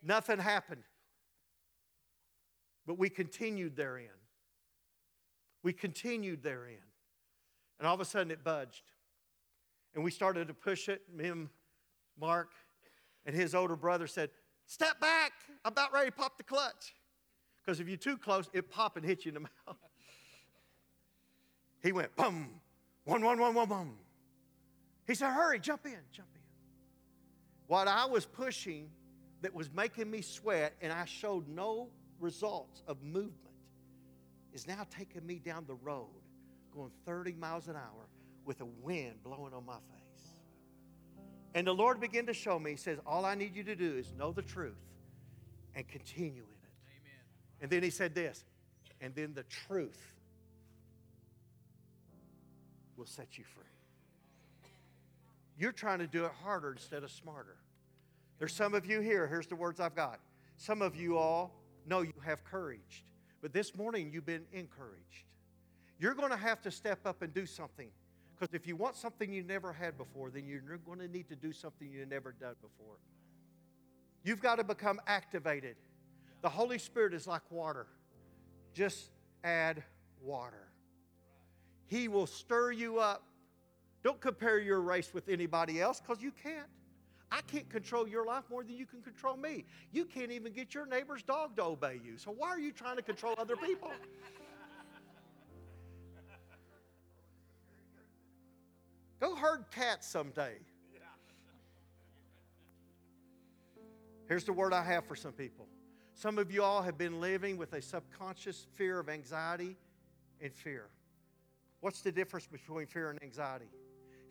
[0.03, 0.83] nothing happened.
[2.85, 4.09] But we continued therein.
[5.65, 6.77] We continued therein.
[7.79, 8.83] And all of a sudden it budged.
[9.95, 11.01] And we started to push it.
[11.11, 11.49] Me and
[12.21, 12.51] Mark
[13.25, 14.29] and his older brother said,
[14.67, 15.31] Step back.
[15.65, 16.93] I'm about ready to pop the clutch.
[17.57, 19.77] Because if you're too close, it pop and hit you in the mouth.
[21.81, 22.61] He went, boom,
[23.03, 23.95] one, one, one, one, boom.
[25.07, 26.41] He said, hurry, jump in, jump in.
[27.65, 28.91] What I was pushing
[29.41, 31.89] that was making me sweat and I showed no
[32.19, 33.54] results of movement
[34.55, 36.07] is now taking me down the road
[36.73, 38.07] going 30 miles an hour
[38.45, 40.29] with a wind blowing on my face.
[41.53, 43.97] And the Lord began to show me, He says, All I need you to do
[43.97, 44.73] is know the truth
[45.75, 46.73] and continue in it.
[46.89, 47.21] Amen.
[47.61, 48.45] And then He said this,
[49.01, 50.01] and then the truth
[52.97, 53.63] will set you free.
[55.57, 57.57] You're trying to do it harder instead of smarter.
[58.39, 60.19] There's some of you here, here's the words I've got.
[60.57, 61.53] Some of you all
[61.85, 63.03] know you have courage,
[63.45, 65.27] but this morning you've been encouraged.
[65.99, 67.89] You're going to have to step up and do something
[68.33, 71.35] because if you want something you never had before, then you're going to need to
[71.35, 72.95] do something you've never done before.
[74.23, 75.75] You've got to become activated.
[76.41, 77.85] The Holy Spirit is like water.
[78.73, 79.11] Just
[79.43, 79.83] add
[80.23, 80.71] water.
[81.85, 83.27] He will stir you up.
[84.03, 86.65] Don't compare your race with anybody else because you can't.
[87.35, 89.65] I can't control your life more than you can control me.
[89.91, 92.17] You can't even get your neighbor's dog to obey you.
[92.17, 93.91] So why are you trying to control other people?
[99.19, 100.53] Go herd cats someday.
[104.29, 105.67] Here's the word I have for some people.
[106.13, 109.75] Some of you all have been living with a subconscious fear of anxiety
[110.39, 110.87] and fear.
[111.81, 113.67] What's the difference between fear and anxiety?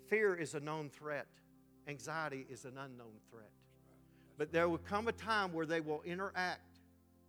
[0.09, 1.27] Fear is a known threat,
[1.89, 3.51] anxiety is an unknown threat.
[4.37, 6.81] But there will come a time where they will interact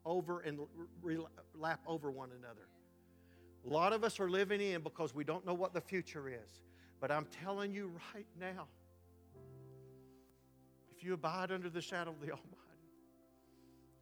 [0.06, 0.60] over and
[1.54, 2.68] lap over one another.
[3.66, 6.62] A lot of us are living in because we don't know what the future is.
[7.00, 8.68] But I'm telling you right now,
[10.96, 12.46] if you abide under the shadow of the Almighty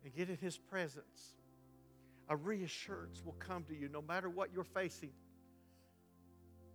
[0.03, 1.35] and get in His presence,
[2.29, 5.11] a reassurance will come to you no matter what you're facing.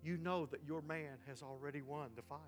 [0.03, 2.39] You know that your man has already won the fight.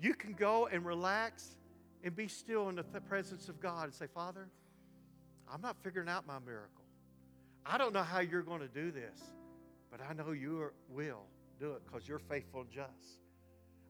[0.00, 1.56] You can go and relax
[2.04, 4.48] and be still in the presence of God and say, Father,
[5.52, 6.84] I'm not figuring out my miracle.
[7.66, 9.20] I don't know how you're going to do this,
[9.90, 11.24] but I know you will
[11.58, 13.20] do it because you're faithful and just.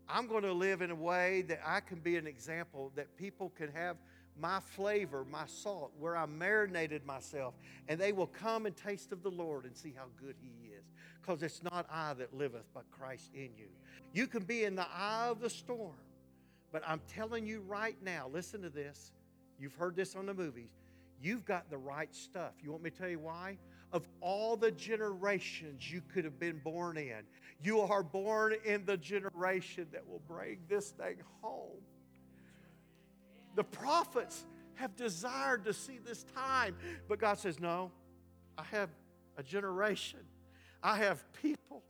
[0.09, 3.51] I'm going to live in a way that I can be an example that people
[3.51, 3.97] can have
[4.41, 7.55] my flavor, my salt, where I marinated myself,
[7.89, 10.78] and they will come and taste of the Lord and see how good He is.
[11.29, 13.67] Because it's not I that liveth, but Christ in you.
[14.15, 15.93] You can be in the eye of the storm,
[16.73, 19.13] but I'm telling you right now, listen to this.
[19.61, 20.71] You've heard this on the movies.
[21.21, 22.53] You've got the right stuff.
[22.63, 23.59] You want me to tell you why?
[23.93, 27.19] Of all the generations you could have been born in,
[27.63, 31.83] you are born in the generation that will bring this thing home.
[33.55, 36.75] The prophets have desired to see this time,
[37.07, 37.91] but God says, No,
[38.57, 38.89] I have
[39.37, 40.21] a generation,
[40.83, 41.83] I have people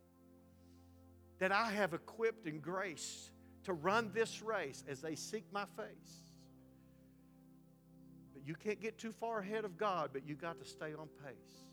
[1.39, 3.31] that I have equipped and graced
[3.65, 6.33] to run this race as they seek my face.
[8.33, 11.09] But you can't get too far ahead of God, but you got to stay on
[11.25, 11.65] pace.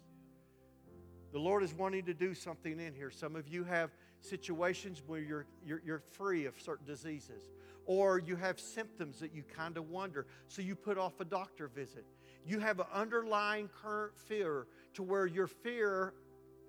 [1.32, 3.12] The Lord is wanting to do something in here.
[3.12, 3.92] Some of you have
[4.22, 7.50] situations where you're, you're, you're free of certain diseases
[7.86, 11.68] or you have symptoms that you kind of wonder, so you put off a doctor
[11.68, 12.06] visit.
[12.46, 16.14] You have an underlying current fear to where your fear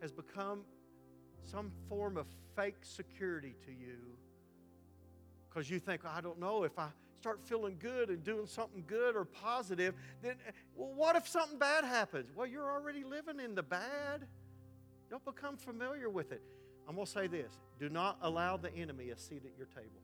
[0.00, 0.62] has become
[1.44, 4.16] some form of fake security to you
[5.48, 9.16] because you think, I don't know, if I start feeling good and doing something good
[9.16, 10.34] or positive, then,
[10.74, 12.30] well, what if something bad happens?
[12.36, 14.26] Well, you're already living in the bad.
[15.08, 16.42] Don't become familiar with it.
[16.86, 20.02] I'm going to say this do not allow the enemy a seat at your table.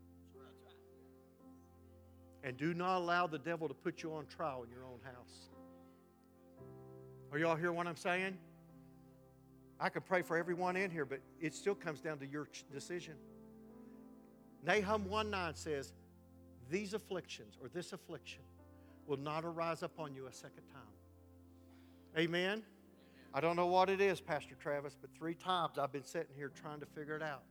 [2.44, 5.50] And do not allow the devil to put you on trial in your own house.
[7.30, 8.36] Are y'all hear what I'm saying?
[9.82, 13.14] I could pray for everyone in here, but it still comes down to your decision.
[14.64, 15.92] Nahum 1 9 says,
[16.70, 18.42] These afflictions or this affliction
[19.08, 22.16] will not arise upon you a second time.
[22.16, 22.62] Amen?
[23.34, 26.52] I don't know what it is, Pastor Travis, but three times I've been sitting here
[26.54, 27.42] trying to figure it out.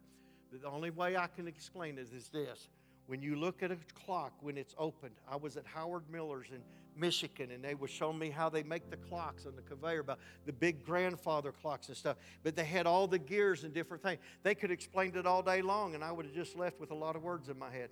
[0.53, 2.69] The only way I can explain it is this
[3.12, 6.62] when you look at a clock when it's opened, I was at Howard Miller's in
[6.95, 10.18] Michigan, and they were showing me how they make the clocks on the conveyor belt,
[10.45, 12.16] the big grandfather clocks and stuff.
[12.41, 14.22] But they had all the gears and different things.
[14.43, 16.95] They could explain it all day long, and I would have just left with a
[16.95, 17.89] lot of words in my head.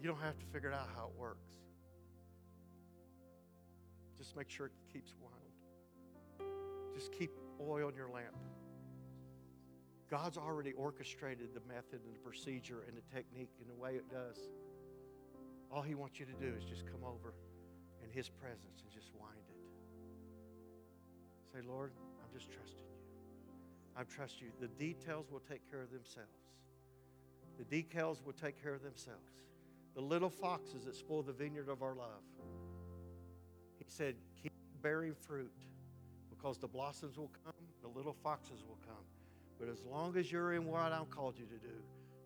[0.00, 1.52] You don't have to figure out how it works.
[4.16, 5.34] Just make sure it keeps wound.
[6.94, 7.30] Just keep
[7.60, 8.36] oil in your lamp.
[10.10, 14.10] God's already orchestrated the method and the procedure and the technique and the way it
[14.10, 14.38] does.
[15.70, 17.32] All He wants you to do is just come over
[18.02, 19.56] in His presence and just wind it.
[21.54, 21.92] Say, Lord,
[22.22, 22.90] I'm just trusting you.
[23.96, 24.48] I trust you.
[24.60, 26.28] The details will take care of themselves.
[27.58, 29.30] The details will take care of themselves.
[29.94, 32.22] The little foxes that spoil the vineyard of our love.
[33.78, 34.52] He said, keep
[34.82, 35.52] bearing fruit
[36.40, 39.04] because the blossoms will come, the little foxes will come.
[39.58, 41.74] But as long as you're in what I've called you to do,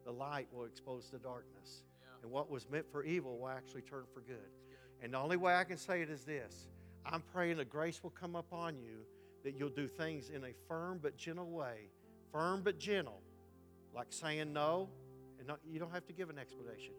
[0.04, 1.82] the light will expose the darkness.
[2.00, 2.22] Yeah.
[2.22, 4.52] And what was meant for evil will actually turn for good.
[5.02, 6.68] And the only way I can say it is this
[7.04, 9.00] I'm praying that grace will come upon you,
[9.42, 11.90] that you'll do things in a firm but gentle way.
[12.32, 13.20] Firm but gentle,
[13.94, 14.88] like saying no,
[15.38, 16.94] and not, you don't have to give an explanation.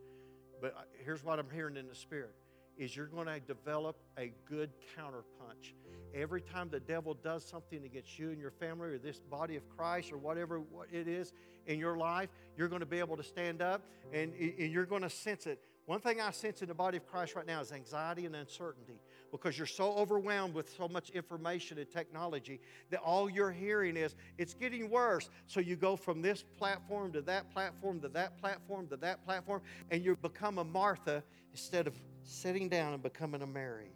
[0.61, 2.36] But uh, here's what I'm hearing in the Spirit
[2.78, 5.74] is you're going to develop a good counterpunch.
[6.16, 9.68] Every time the devil does something against you and your family or this body of
[9.68, 11.34] Christ or whatever it is
[11.68, 13.82] in your life, you're going to be able to stand up
[14.13, 15.59] and, and you're going to sense it.
[15.88, 18.99] One thing I sense in the body of Christ right now is anxiety and uncertainty
[19.30, 22.59] because you're so overwhelmed with so much information and technology
[22.89, 25.30] that all you're hearing is it's getting worse.
[25.45, 29.61] So you go from this platform to that platform to that platform to that platform,
[29.91, 31.93] and you become a Martha instead of
[32.24, 33.94] sitting down and becoming a Mary.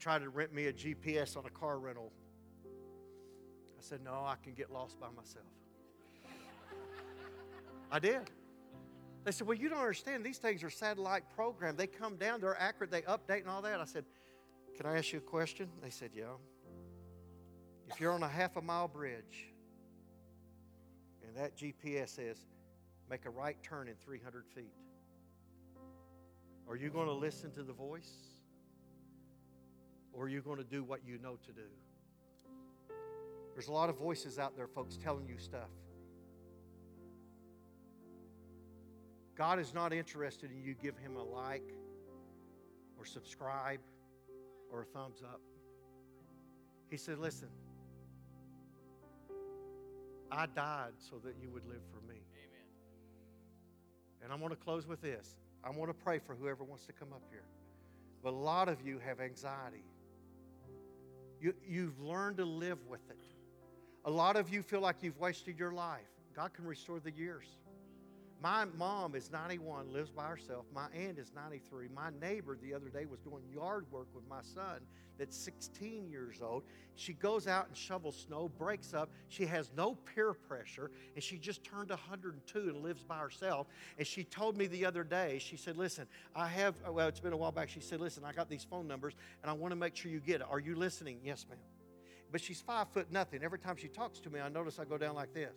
[0.00, 2.10] Tried to rent me a GPS on a car rental.
[2.64, 5.44] I said, No, I can get lost by myself.
[7.92, 8.30] I did.
[9.24, 10.24] They said, Well, you don't understand.
[10.24, 11.78] These things are satellite programmed.
[11.78, 13.80] They come down, they're accurate, they update and all that.
[13.80, 14.04] I said,
[14.76, 15.68] Can I ask you a question?
[15.82, 16.24] They said, Yeah.
[17.88, 19.52] If you're on a half a mile bridge
[21.26, 22.38] and that GPS says,
[23.08, 24.72] make a right turn in 300 feet.
[26.68, 28.12] Are you going to listen to the voice?
[30.20, 31.62] Or are you going to do what you know to do?
[33.54, 35.70] There's a lot of voices out there, folks, telling you stuff.
[39.34, 41.72] God is not interested in you give him a like
[42.98, 43.80] or subscribe
[44.70, 45.40] or a thumbs up.
[46.90, 47.48] He said, Listen,
[50.30, 52.20] I died so that you would live for me.
[52.34, 52.66] Amen.
[54.22, 55.36] And I'm going to close with this.
[55.64, 57.44] I want to pray for whoever wants to come up here.
[58.22, 59.84] But a lot of you have anxiety.
[61.40, 63.16] You, you've learned to live with it.
[64.04, 66.00] A lot of you feel like you've wasted your life.
[66.34, 67.46] God can restore the years.
[68.42, 70.64] My mom is 91, lives by herself.
[70.74, 71.88] My aunt is 93.
[71.94, 74.80] My neighbor the other day was doing yard work with my son
[75.18, 76.62] that's 16 years old.
[76.94, 79.10] She goes out and shovels snow, breaks up.
[79.28, 83.66] She has no peer pressure, and she just turned 102 and lives by herself.
[83.98, 87.34] And she told me the other day, she said, Listen, I have, well, it's been
[87.34, 87.68] a while back.
[87.68, 90.20] She said, Listen, I got these phone numbers, and I want to make sure you
[90.20, 90.46] get it.
[90.50, 91.18] Are you listening?
[91.22, 91.58] Yes, ma'am.
[92.32, 93.42] But she's five foot nothing.
[93.42, 95.52] Every time she talks to me, I notice I go down like this.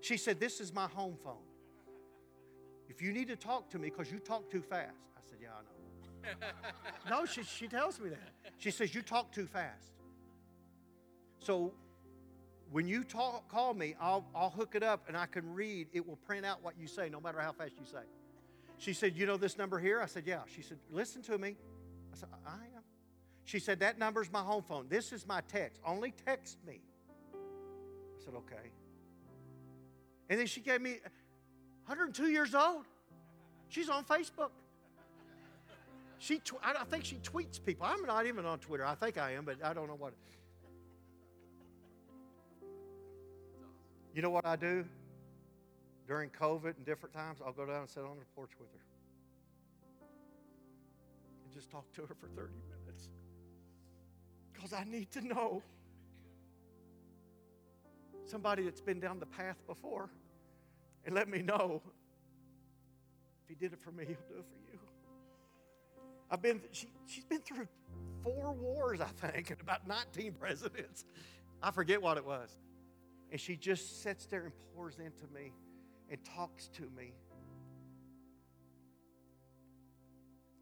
[0.00, 1.36] She said, This is my home phone.
[2.88, 4.96] If you need to talk to me because you talk too fast.
[5.16, 7.20] I said, Yeah, I know.
[7.20, 8.32] no, she, she tells me that.
[8.58, 9.92] She says, You talk too fast.
[11.40, 11.72] So
[12.70, 15.88] when you talk, call me, I'll, I'll hook it up and I can read.
[15.92, 18.04] It will print out what you say, no matter how fast you say.
[18.78, 20.00] She said, You know this number here?
[20.00, 20.40] I said, Yeah.
[20.54, 21.56] She said, Listen to me.
[22.12, 22.82] I said, I am.
[23.44, 24.86] She said, That number's my home phone.
[24.88, 25.80] This is my text.
[25.84, 26.80] Only text me.
[27.34, 28.70] I said, Okay.
[30.28, 30.98] And then she gave me
[31.86, 32.84] 102 years old.
[33.68, 34.50] She's on Facebook.
[36.18, 37.86] She, tw- I think she tweets people.
[37.86, 38.84] I'm not even on Twitter.
[38.84, 40.12] I think I am, but I don't know what.
[44.14, 44.84] You know what I do
[46.08, 47.38] during COVID and different times?
[47.44, 48.80] I'll go down and sit on the porch with her
[51.44, 53.10] and just talk to her for 30 minutes
[54.52, 55.62] because I need to know
[58.28, 60.10] somebody that's been down the path before
[61.04, 61.82] and let me know
[63.42, 64.78] if he did it for me, he'll do it for you.
[66.30, 67.66] I've been, she, she's been through
[68.22, 71.04] four wars, I think, and about 19 presidents.
[71.62, 72.56] I forget what it was.
[73.30, 75.52] And she just sits there and pours into me
[76.10, 77.14] and talks to me.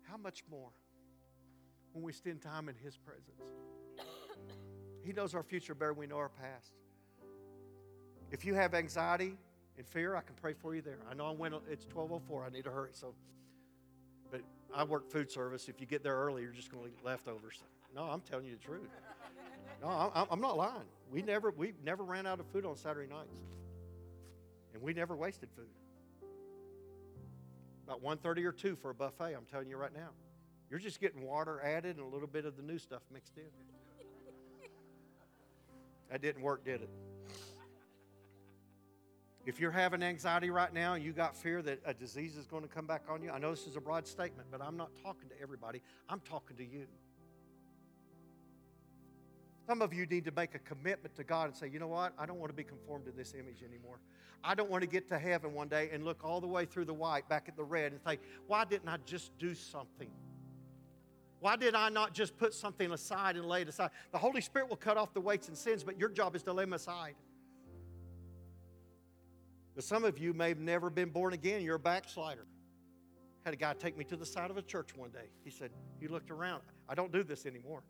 [0.03, 0.71] How much more
[1.93, 3.51] when we spend time in His presence?
[5.05, 6.73] He knows our future better than we know our past.
[8.31, 9.37] If you have anxiety
[9.79, 10.99] and fear, I can pray for you there.
[11.11, 12.45] I know I went, it's 1204.
[12.45, 12.91] I need to hurry.
[12.93, 13.15] So,
[14.31, 14.41] but
[14.75, 15.69] I work food service.
[15.69, 17.63] If you get there early, you're just going to eat leftovers.
[17.95, 18.91] No, I'm telling you the truth.
[19.83, 20.89] No, I'm not lying.
[21.13, 23.37] We never, we never ran out of food on Saturday nights.
[24.75, 25.69] And we never wasted food.
[27.87, 30.09] About 1.30 or 2 for a buffet, I'm telling you right now.
[30.69, 33.45] You're just getting water added and a little bit of the new stuff mixed in.
[36.11, 36.91] That didn't work, did it?
[39.47, 42.65] If you're having anxiety right now and you got fear that a disease is going
[42.65, 44.91] to come back on you, I know this is a broad statement, but I'm not
[45.05, 45.81] talking to everybody.
[46.09, 46.87] I'm talking to you.
[49.69, 52.13] Some of you need to make a commitment to God and say, you know what?
[52.19, 54.01] I don't want to be conformed to this image anymore.
[54.43, 56.87] I don't want to get to heaven one day and look all the way through
[56.87, 60.11] the white back at the red and think, why didn't I just do something?
[61.39, 63.91] Why did I not just put something aside and lay it aside?
[64.11, 66.53] The Holy Spirit will cut off the weights and sins, but your job is to
[66.53, 67.15] lay them aside.
[69.77, 71.63] But some of you may have never been born again.
[71.63, 72.47] You're a backslider.
[73.45, 75.29] Had a guy take me to the side of a church one day.
[75.45, 75.71] He said,
[76.01, 76.63] He looked around.
[76.89, 77.83] I don't do this anymore.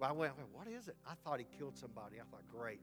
[0.00, 0.96] But I went, What is it?
[1.06, 2.16] I thought he killed somebody.
[2.16, 2.80] I thought, Great.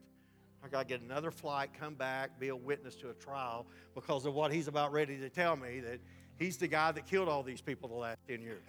[0.64, 4.28] I got to get another flight, come back, be a witness to a trial because
[4.28, 5.99] of what he's about ready to tell me that
[6.38, 8.62] he's the guy that killed all these people the last 10 years.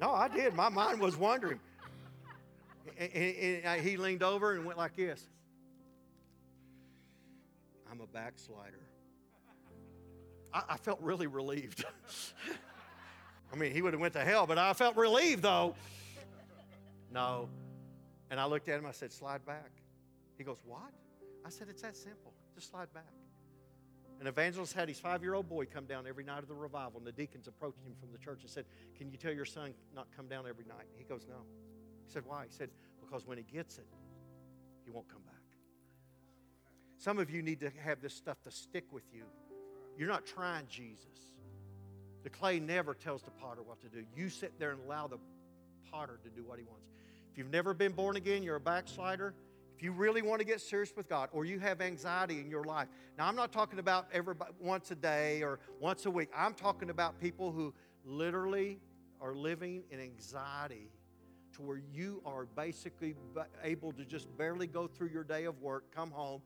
[0.00, 0.54] No, I did.
[0.54, 1.60] My mind was wondering.
[2.96, 5.28] And, and, and he leaned over and went like this
[7.90, 8.80] I'm a backslider.
[10.52, 11.84] I, I felt really relieved.
[13.52, 15.74] I mean, he would have went to hell, but I felt relieved though.
[17.12, 17.48] No.
[18.30, 19.70] And I looked at him, I said, slide back.
[20.36, 20.92] He goes, What?
[21.44, 22.32] I said, It's that simple.
[22.54, 23.04] Just slide back.
[24.20, 26.98] An evangelist had his five year old boy come down every night of the revival,
[26.98, 28.64] and the deacons approached him from the church and said,
[28.96, 30.86] Can you tell your son not come down every night?
[30.96, 31.42] He goes, No.
[32.06, 32.44] He said, Why?
[32.44, 32.70] He said,
[33.00, 33.86] Because when he gets it,
[34.84, 35.34] he won't come back.
[36.98, 39.22] Some of you need to have this stuff to stick with you
[39.98, 41.06] you're not trying Jesus.
[42.22, 44.04] The clay never tells the potter what to do.
[44.16, 45.18] You sit there and allow the
[45.90, 46.86] potter to do what he wants.
[47.32, 49.34] If you've never been born again, you're a backslider.
[49.76, 52.64] If you really want to get serious with God or you have anxiety in your
[52.64, 52.88] life.
[53.16, 56.30] Now, I'm not talking about everybody once a day or once a week.
[56.36, 57.74] I'm talking about people who
[58.04, 58.80] literally
[59.20, 60.90] are living in anxiety
[61.54, 63.14] to where you are basically
[63.62, 66.40] able to just barely go through your day of work, come home,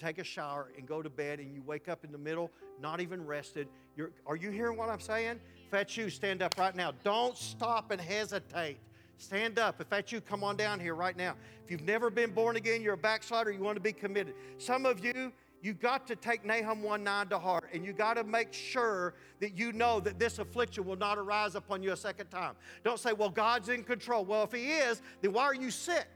[0.00, 3.00] take a shower and go to bed and you wake up in the middle, not
[3.00, 3.68] even rested.
[3.96, 5.40] You're, are you hearing what I'm saying?
[5.64, 6.92] If that's you, stand up right now.
[7.04, 8.78] Don't stop and hesitate.
[9.18, 9.80] Stand up.
[9.80, 11.36] If that's you, come on down here right now.
[11.62, 14.34] If you've never been born again, you're a backslider, you want to be committed.
[14.56, 15.32] Some of you,
[15.62, 19.12] you got to take Nahum 1 9 to heart and you got to make sure
[19.40, 22.54] that you know that this affliction will not arise upon you a second time.
[22.82, 24.24] Don't say, well, God's in control.
[24.24, 26.08] Well, if He is, then why are you sick?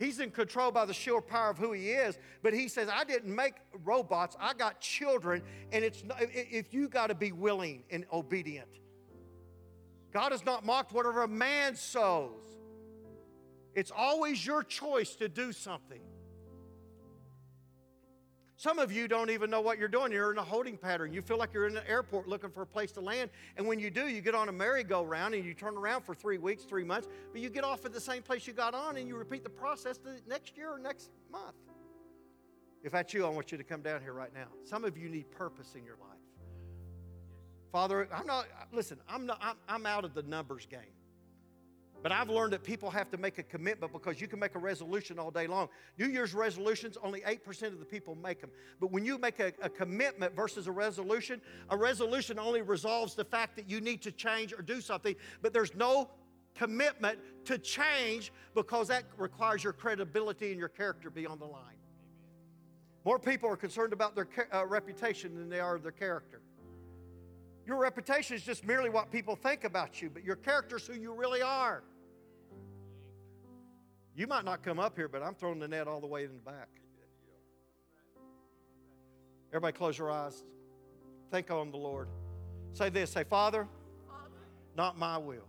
[0.00, 3.04] He's in control by the sheer power of who he is, but he says, I
[3.04, 3.52] didn't make
[3.84, 5.42] robots, I got children,
[5.72, 8.70] and it's if you got to be willing and obedient.
[10.10, 12.30] God has not mocked whatever a man sows.
[13.74, 16.00] It's always your choice to do something.
[18.60, 20.12] Some of you don't even know what you're doing.
[20.12, 21.14] You're in a holding pattern.
[21.14, 23.30] You feel like you're in an airport looking for a place to land.
[23.56, 26.36] And when you do, you get on a merry-go-round and you turn around for three
[26.36, 29.08] weeks, three months, but you get off at the same place you got on and
[29.08, 31.54] you repeat the process the next year or next month.
[32.84, 34.48] If that's you, I want you to come down here right now.
[34.64, 36.18] Some of you need purpose in your life.
[37.72, 40.80] Father, I'm not, listen, I'm, not, I'm, I'm out of the numbers game.
[42.02, 44.58] But I've learned that people have to make a commitment because you can make a
[44.58, 45.68] resolution all day long.
[45.98, 48.50] New Year's resolutions, only 8% of the people make them.
[48.80, 53.24] But when you make a, a, commitment versus a resolution, a resolution only resolves the
[53.24, 56.08] fact that you need to change or do something, but there's no
[56.54, 61.76] commitment to change because that requires your credibility and your character be on the line.
[63.04, 66.40] More people are concerned about their uh, reputation than they are their character.
[67.66, 70.94] Your reputation is just merely what people think about you, but your character is who
[70.94, 71.82] you really are.
[74.20, 76.34] You might not come up here, but I'm throwing the net all the way in
[76.34, 76.68] the back.
[79.48, 80.44] Everybody, close your eyes.
[81.30, 82.06] Think on the Lord.
[82.74, 83.66] Say this say, Father,
[84.76, 85.48] not my will,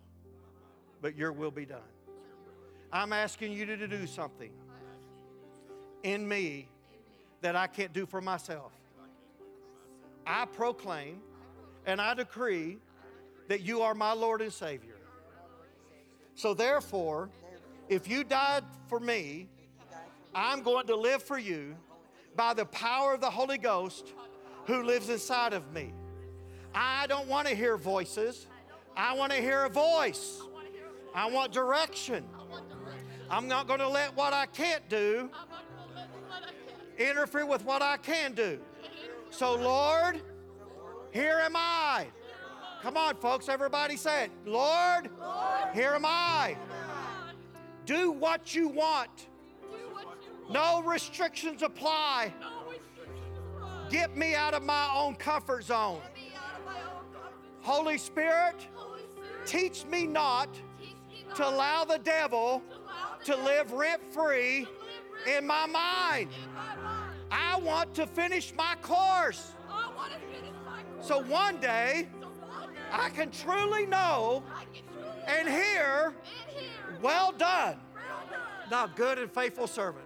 [1.02, 1.82] but your will be done.
[2.94, 4.54] I'm asking you to do something
[6.04, 6.70] in me
[7.42, 8.72] that I can't do for myself.
[10.26, 11.20] I proclaim
[11.86, 12.78] and I decree
[13.50, 14.96] that you are my Lord and Savior.
[16.36, 17.30] So, therefore,
[17.92, 19.50] if you died for me,
[20.34, 21.76] I'm going to live for you
[22.38, 24.14] by the power of the Holy Ghost
[24.66, 25.94] who lives inside of me.
[26.74, 28.48] I don't want to hear voices,
[28.96, 30.42] I want to hear a voice.
[31.14, 32.24] I want direction.
[33.30, 35.30] I'm not going to let what I can't do
[36.98, 38.60] interfere with what I can do.
[39.30, 40.22] So, Lord,
[41.12, 42.08] here am I.
[42.82, 44.32] Come on, folks, everybody say it.
[44.46, 45.10] Lord,
[45.74, 46.56] here am I.
[47.92, 49.28] Do what you want.
[50.50, 52.34] No restrictions apply.
[53.90, 56.00] Get me out of my own comfort zone.
[57.60, 58.66] Holy Spirit,
[59.46, 60.48] teach me not
[61.36, 62.64] to allow the devil
[63.26, 64.66] to live rent free
[65.28, 66.30] in my mind.
[67.30, 69.52] I want to finish my course.
[71.02, 72.08] So one day,
[72.90, 74.44] I can truly know
[75.28, 76.14] and hear,
[77.02, 77.80] well done,
[78.70, 80.06] thou good and faithful servant.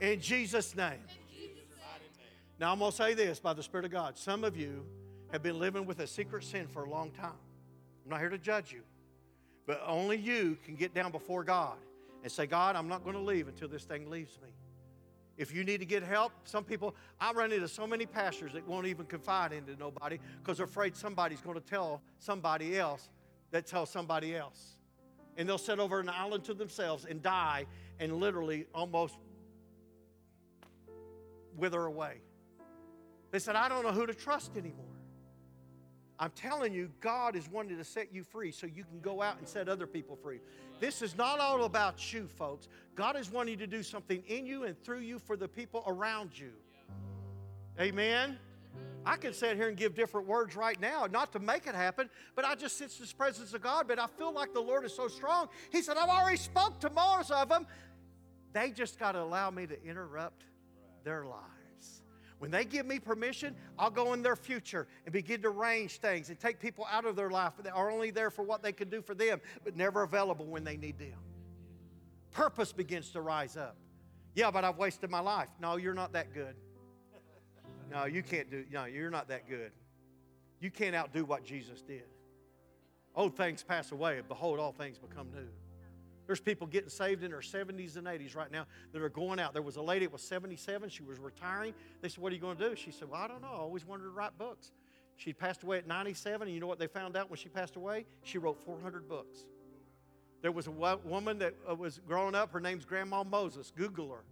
[0.00, 1.00] In Jesus' name.
[2.60, 4.18] Now, I'm going to say this by the Spirit of God.
[4.18, 4.84] Some of you
[5.32, 7.32] have been living with a secret sin for a long time.
[8.04, 8.80] I'm not here to judge you,
[9.66, 11.76] but only you can get down before God
[12.22, 14.48] and say, God, I'm not going to leave until this thing leaves me.
[15.36, 18.66] If you need to get help, some people, I run into so many pastors that
[18.66, 23.08] won't even confide into nobody because they're afraid somebody's going to tell somebody else
[23.52, 24.77] that tells somebody else.
[25.38, 27.64] And they'll sit over an island to themselves and die
[27.98, 29.16] and literally almost
[31.56, 32.20] wither away.
[33.30, 34.84] They said, I don't know who to trust anymore.
[36.20, 39.38] I'm telling you, God is wanting to set you free so you can go out
[39.38, 40.40] and set other people free.
[40.80, 42.68] This is not all about you, folks.
[42.96, 46.36] God is wanting to do something in you and through you for the people around
[46.36, 46.52] you.
[47.78, 48.38] Amen.
[49.04, 52.10] I can sit here and give different words right now, not to make it happen,
[52.36, 53.88] but I just sense this presence of God.
[53.88, 55.48] But I feel like the Lord is so strong.
[55.70, 57.66] He said, I've already spoke to most of them.
[58.52, 60.44] They just got to allow me to interrupt
[61.04, 62.02] their lives.
[62.38, 66.28] When they give me permission, I'll go in their future and begin to arrange things
[66.28, 68.88] and take people out of their life that are only there for what they can
[68.90, 71.18] do for them, but never available when they need them.
[72.30, 73.76] Purpose begins to rise up.
[74.34, 75.48] Yeah, but I've wasted my life.
[75.60, 76.54] No, you're not that good.
[77.90, 79.72] No, you can't do, no, you're not that good.
[80.60, 82.04] You can't outdo what Jesus did.
[83.14, 85.48] Old things pass away, behold, all things become new.
[86.26, 89.54] There's people getting saved in their 70s and 80s right now that are going out.
[89.54, 90.90] There was a lady that was 77.
[90.90, 91.72] She was retiring.
[92.02, 92.76] They said, What are you going to do?
[92.76, 93.48] She said, Well, I don't know.
[93.48, 94.72] I always wanted to write books.
[95.16, 96.46] She passed away at 97.
[96.46, 98.04] And you know what they found out when she passed away?
[98.24, 99.46] She wrote 400 books.
[100.42, 102.52] There was a woman that uh, was growing up.
[102.52, 103.72] Her name's Grandma Moses.
[103.74, 104.22] Google her.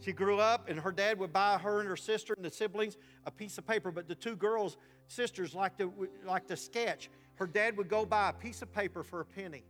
[0.00, 2.96] She grew up, and her dad would buy her and her sister and the siblings
[3.26, 3.90] a piece of paper.
[3.90, 4.78] But the two girls,
[5.08, 5.92] sisters, liked to,
[6.24, 9.64] liked to sketch her dad would go buy a piece of paper for a penny.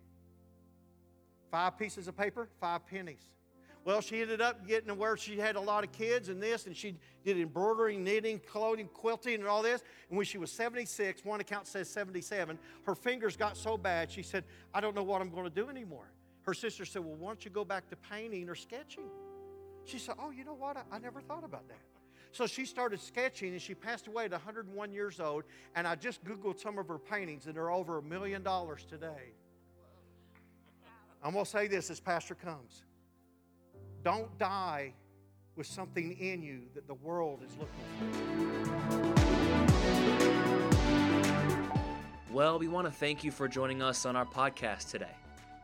[1.53, 3.31] Five pieces of paper, five pennies.
[3.85, 6.67] Well, she ended up getting to where she had a lot of kids and this,
[6.67, 9.85] and she did embroidering, knitting, clothing, quilting, and all this.
[10.09, 14.23] And when she was 76, one account says 77, her fingers got so bad, she
[14.23, 14.43] said,
[14.75, 16.11] I don't know what I'm going to do anymore.
[16.43, 19.05] Her sister said, Well, why don't you go back to painting or sketching?
[19.91, 20.77] She said, Oh, you know what?
[20.77, 21.81] I, I never thought about that.
[22.33, 25.43] So she started sketching and she passed away at 101 years old.
[25.75, 29.33] And I just Googled some of her paintings and they're over a million dollars today.
[31.25, 32.85] I'm going to say this as Pastor comes.
[34.05, 34.95] Don't die
[35.57, 39.13] with something in you that the world is looking for.
[42.33, 45.17] Well, we want to thank you for joining us on our podcast today.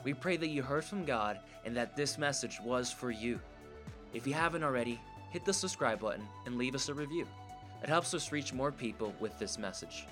[0.03, 3.41] We pray that you heard from God and that this message was for you.
[4.13, 5.01] If you haven't already,
[5.31, 7.27] hit the subscribe button and leave us a review.
[7.83, 10.07] It helps us reach more people with this message.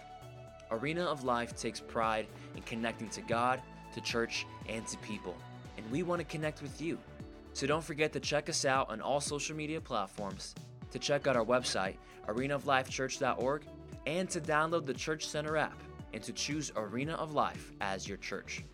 [0.70, 2.26] Arena of Life takes pride
[2.56, 3.62] in connecting to God,
[3.94, 5.36] to church, and to people,
[5.76, 6.98] and we want to connect with you.
[7.52, 10.54] So don't forget to check us out on all social media platforms,
[10.90, 11.96] to check out our website,
[12.28, 13.62] arenaoflifechurch.org,
[14.06, 15.80] and to download the Church Center app
[16.12, 18.64] and to choose Arena of Life as your church.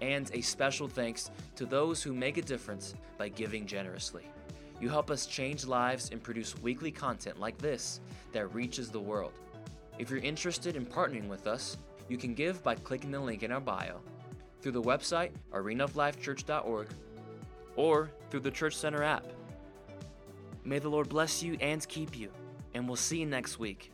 [0.00, 4.26] And a special thanks to those who make a difference by giving generously.
[4.80, 8.00] You help us change lives and produce weekly content like this
[8.32, 9.32] that reaches the world.
[9.98, 11.76] If you're interested in partnering with us,
[12.08, 14.00] you can give by clicking the link in our bio,
[14.62, 16.88] through the website arenaoflifechurch.org,
[17.76, 19.26] or through the Church Center app.
[20.64, 22.30] May the Lord bless you and keep you,
[22.74, 23.92] and we'll see you next week.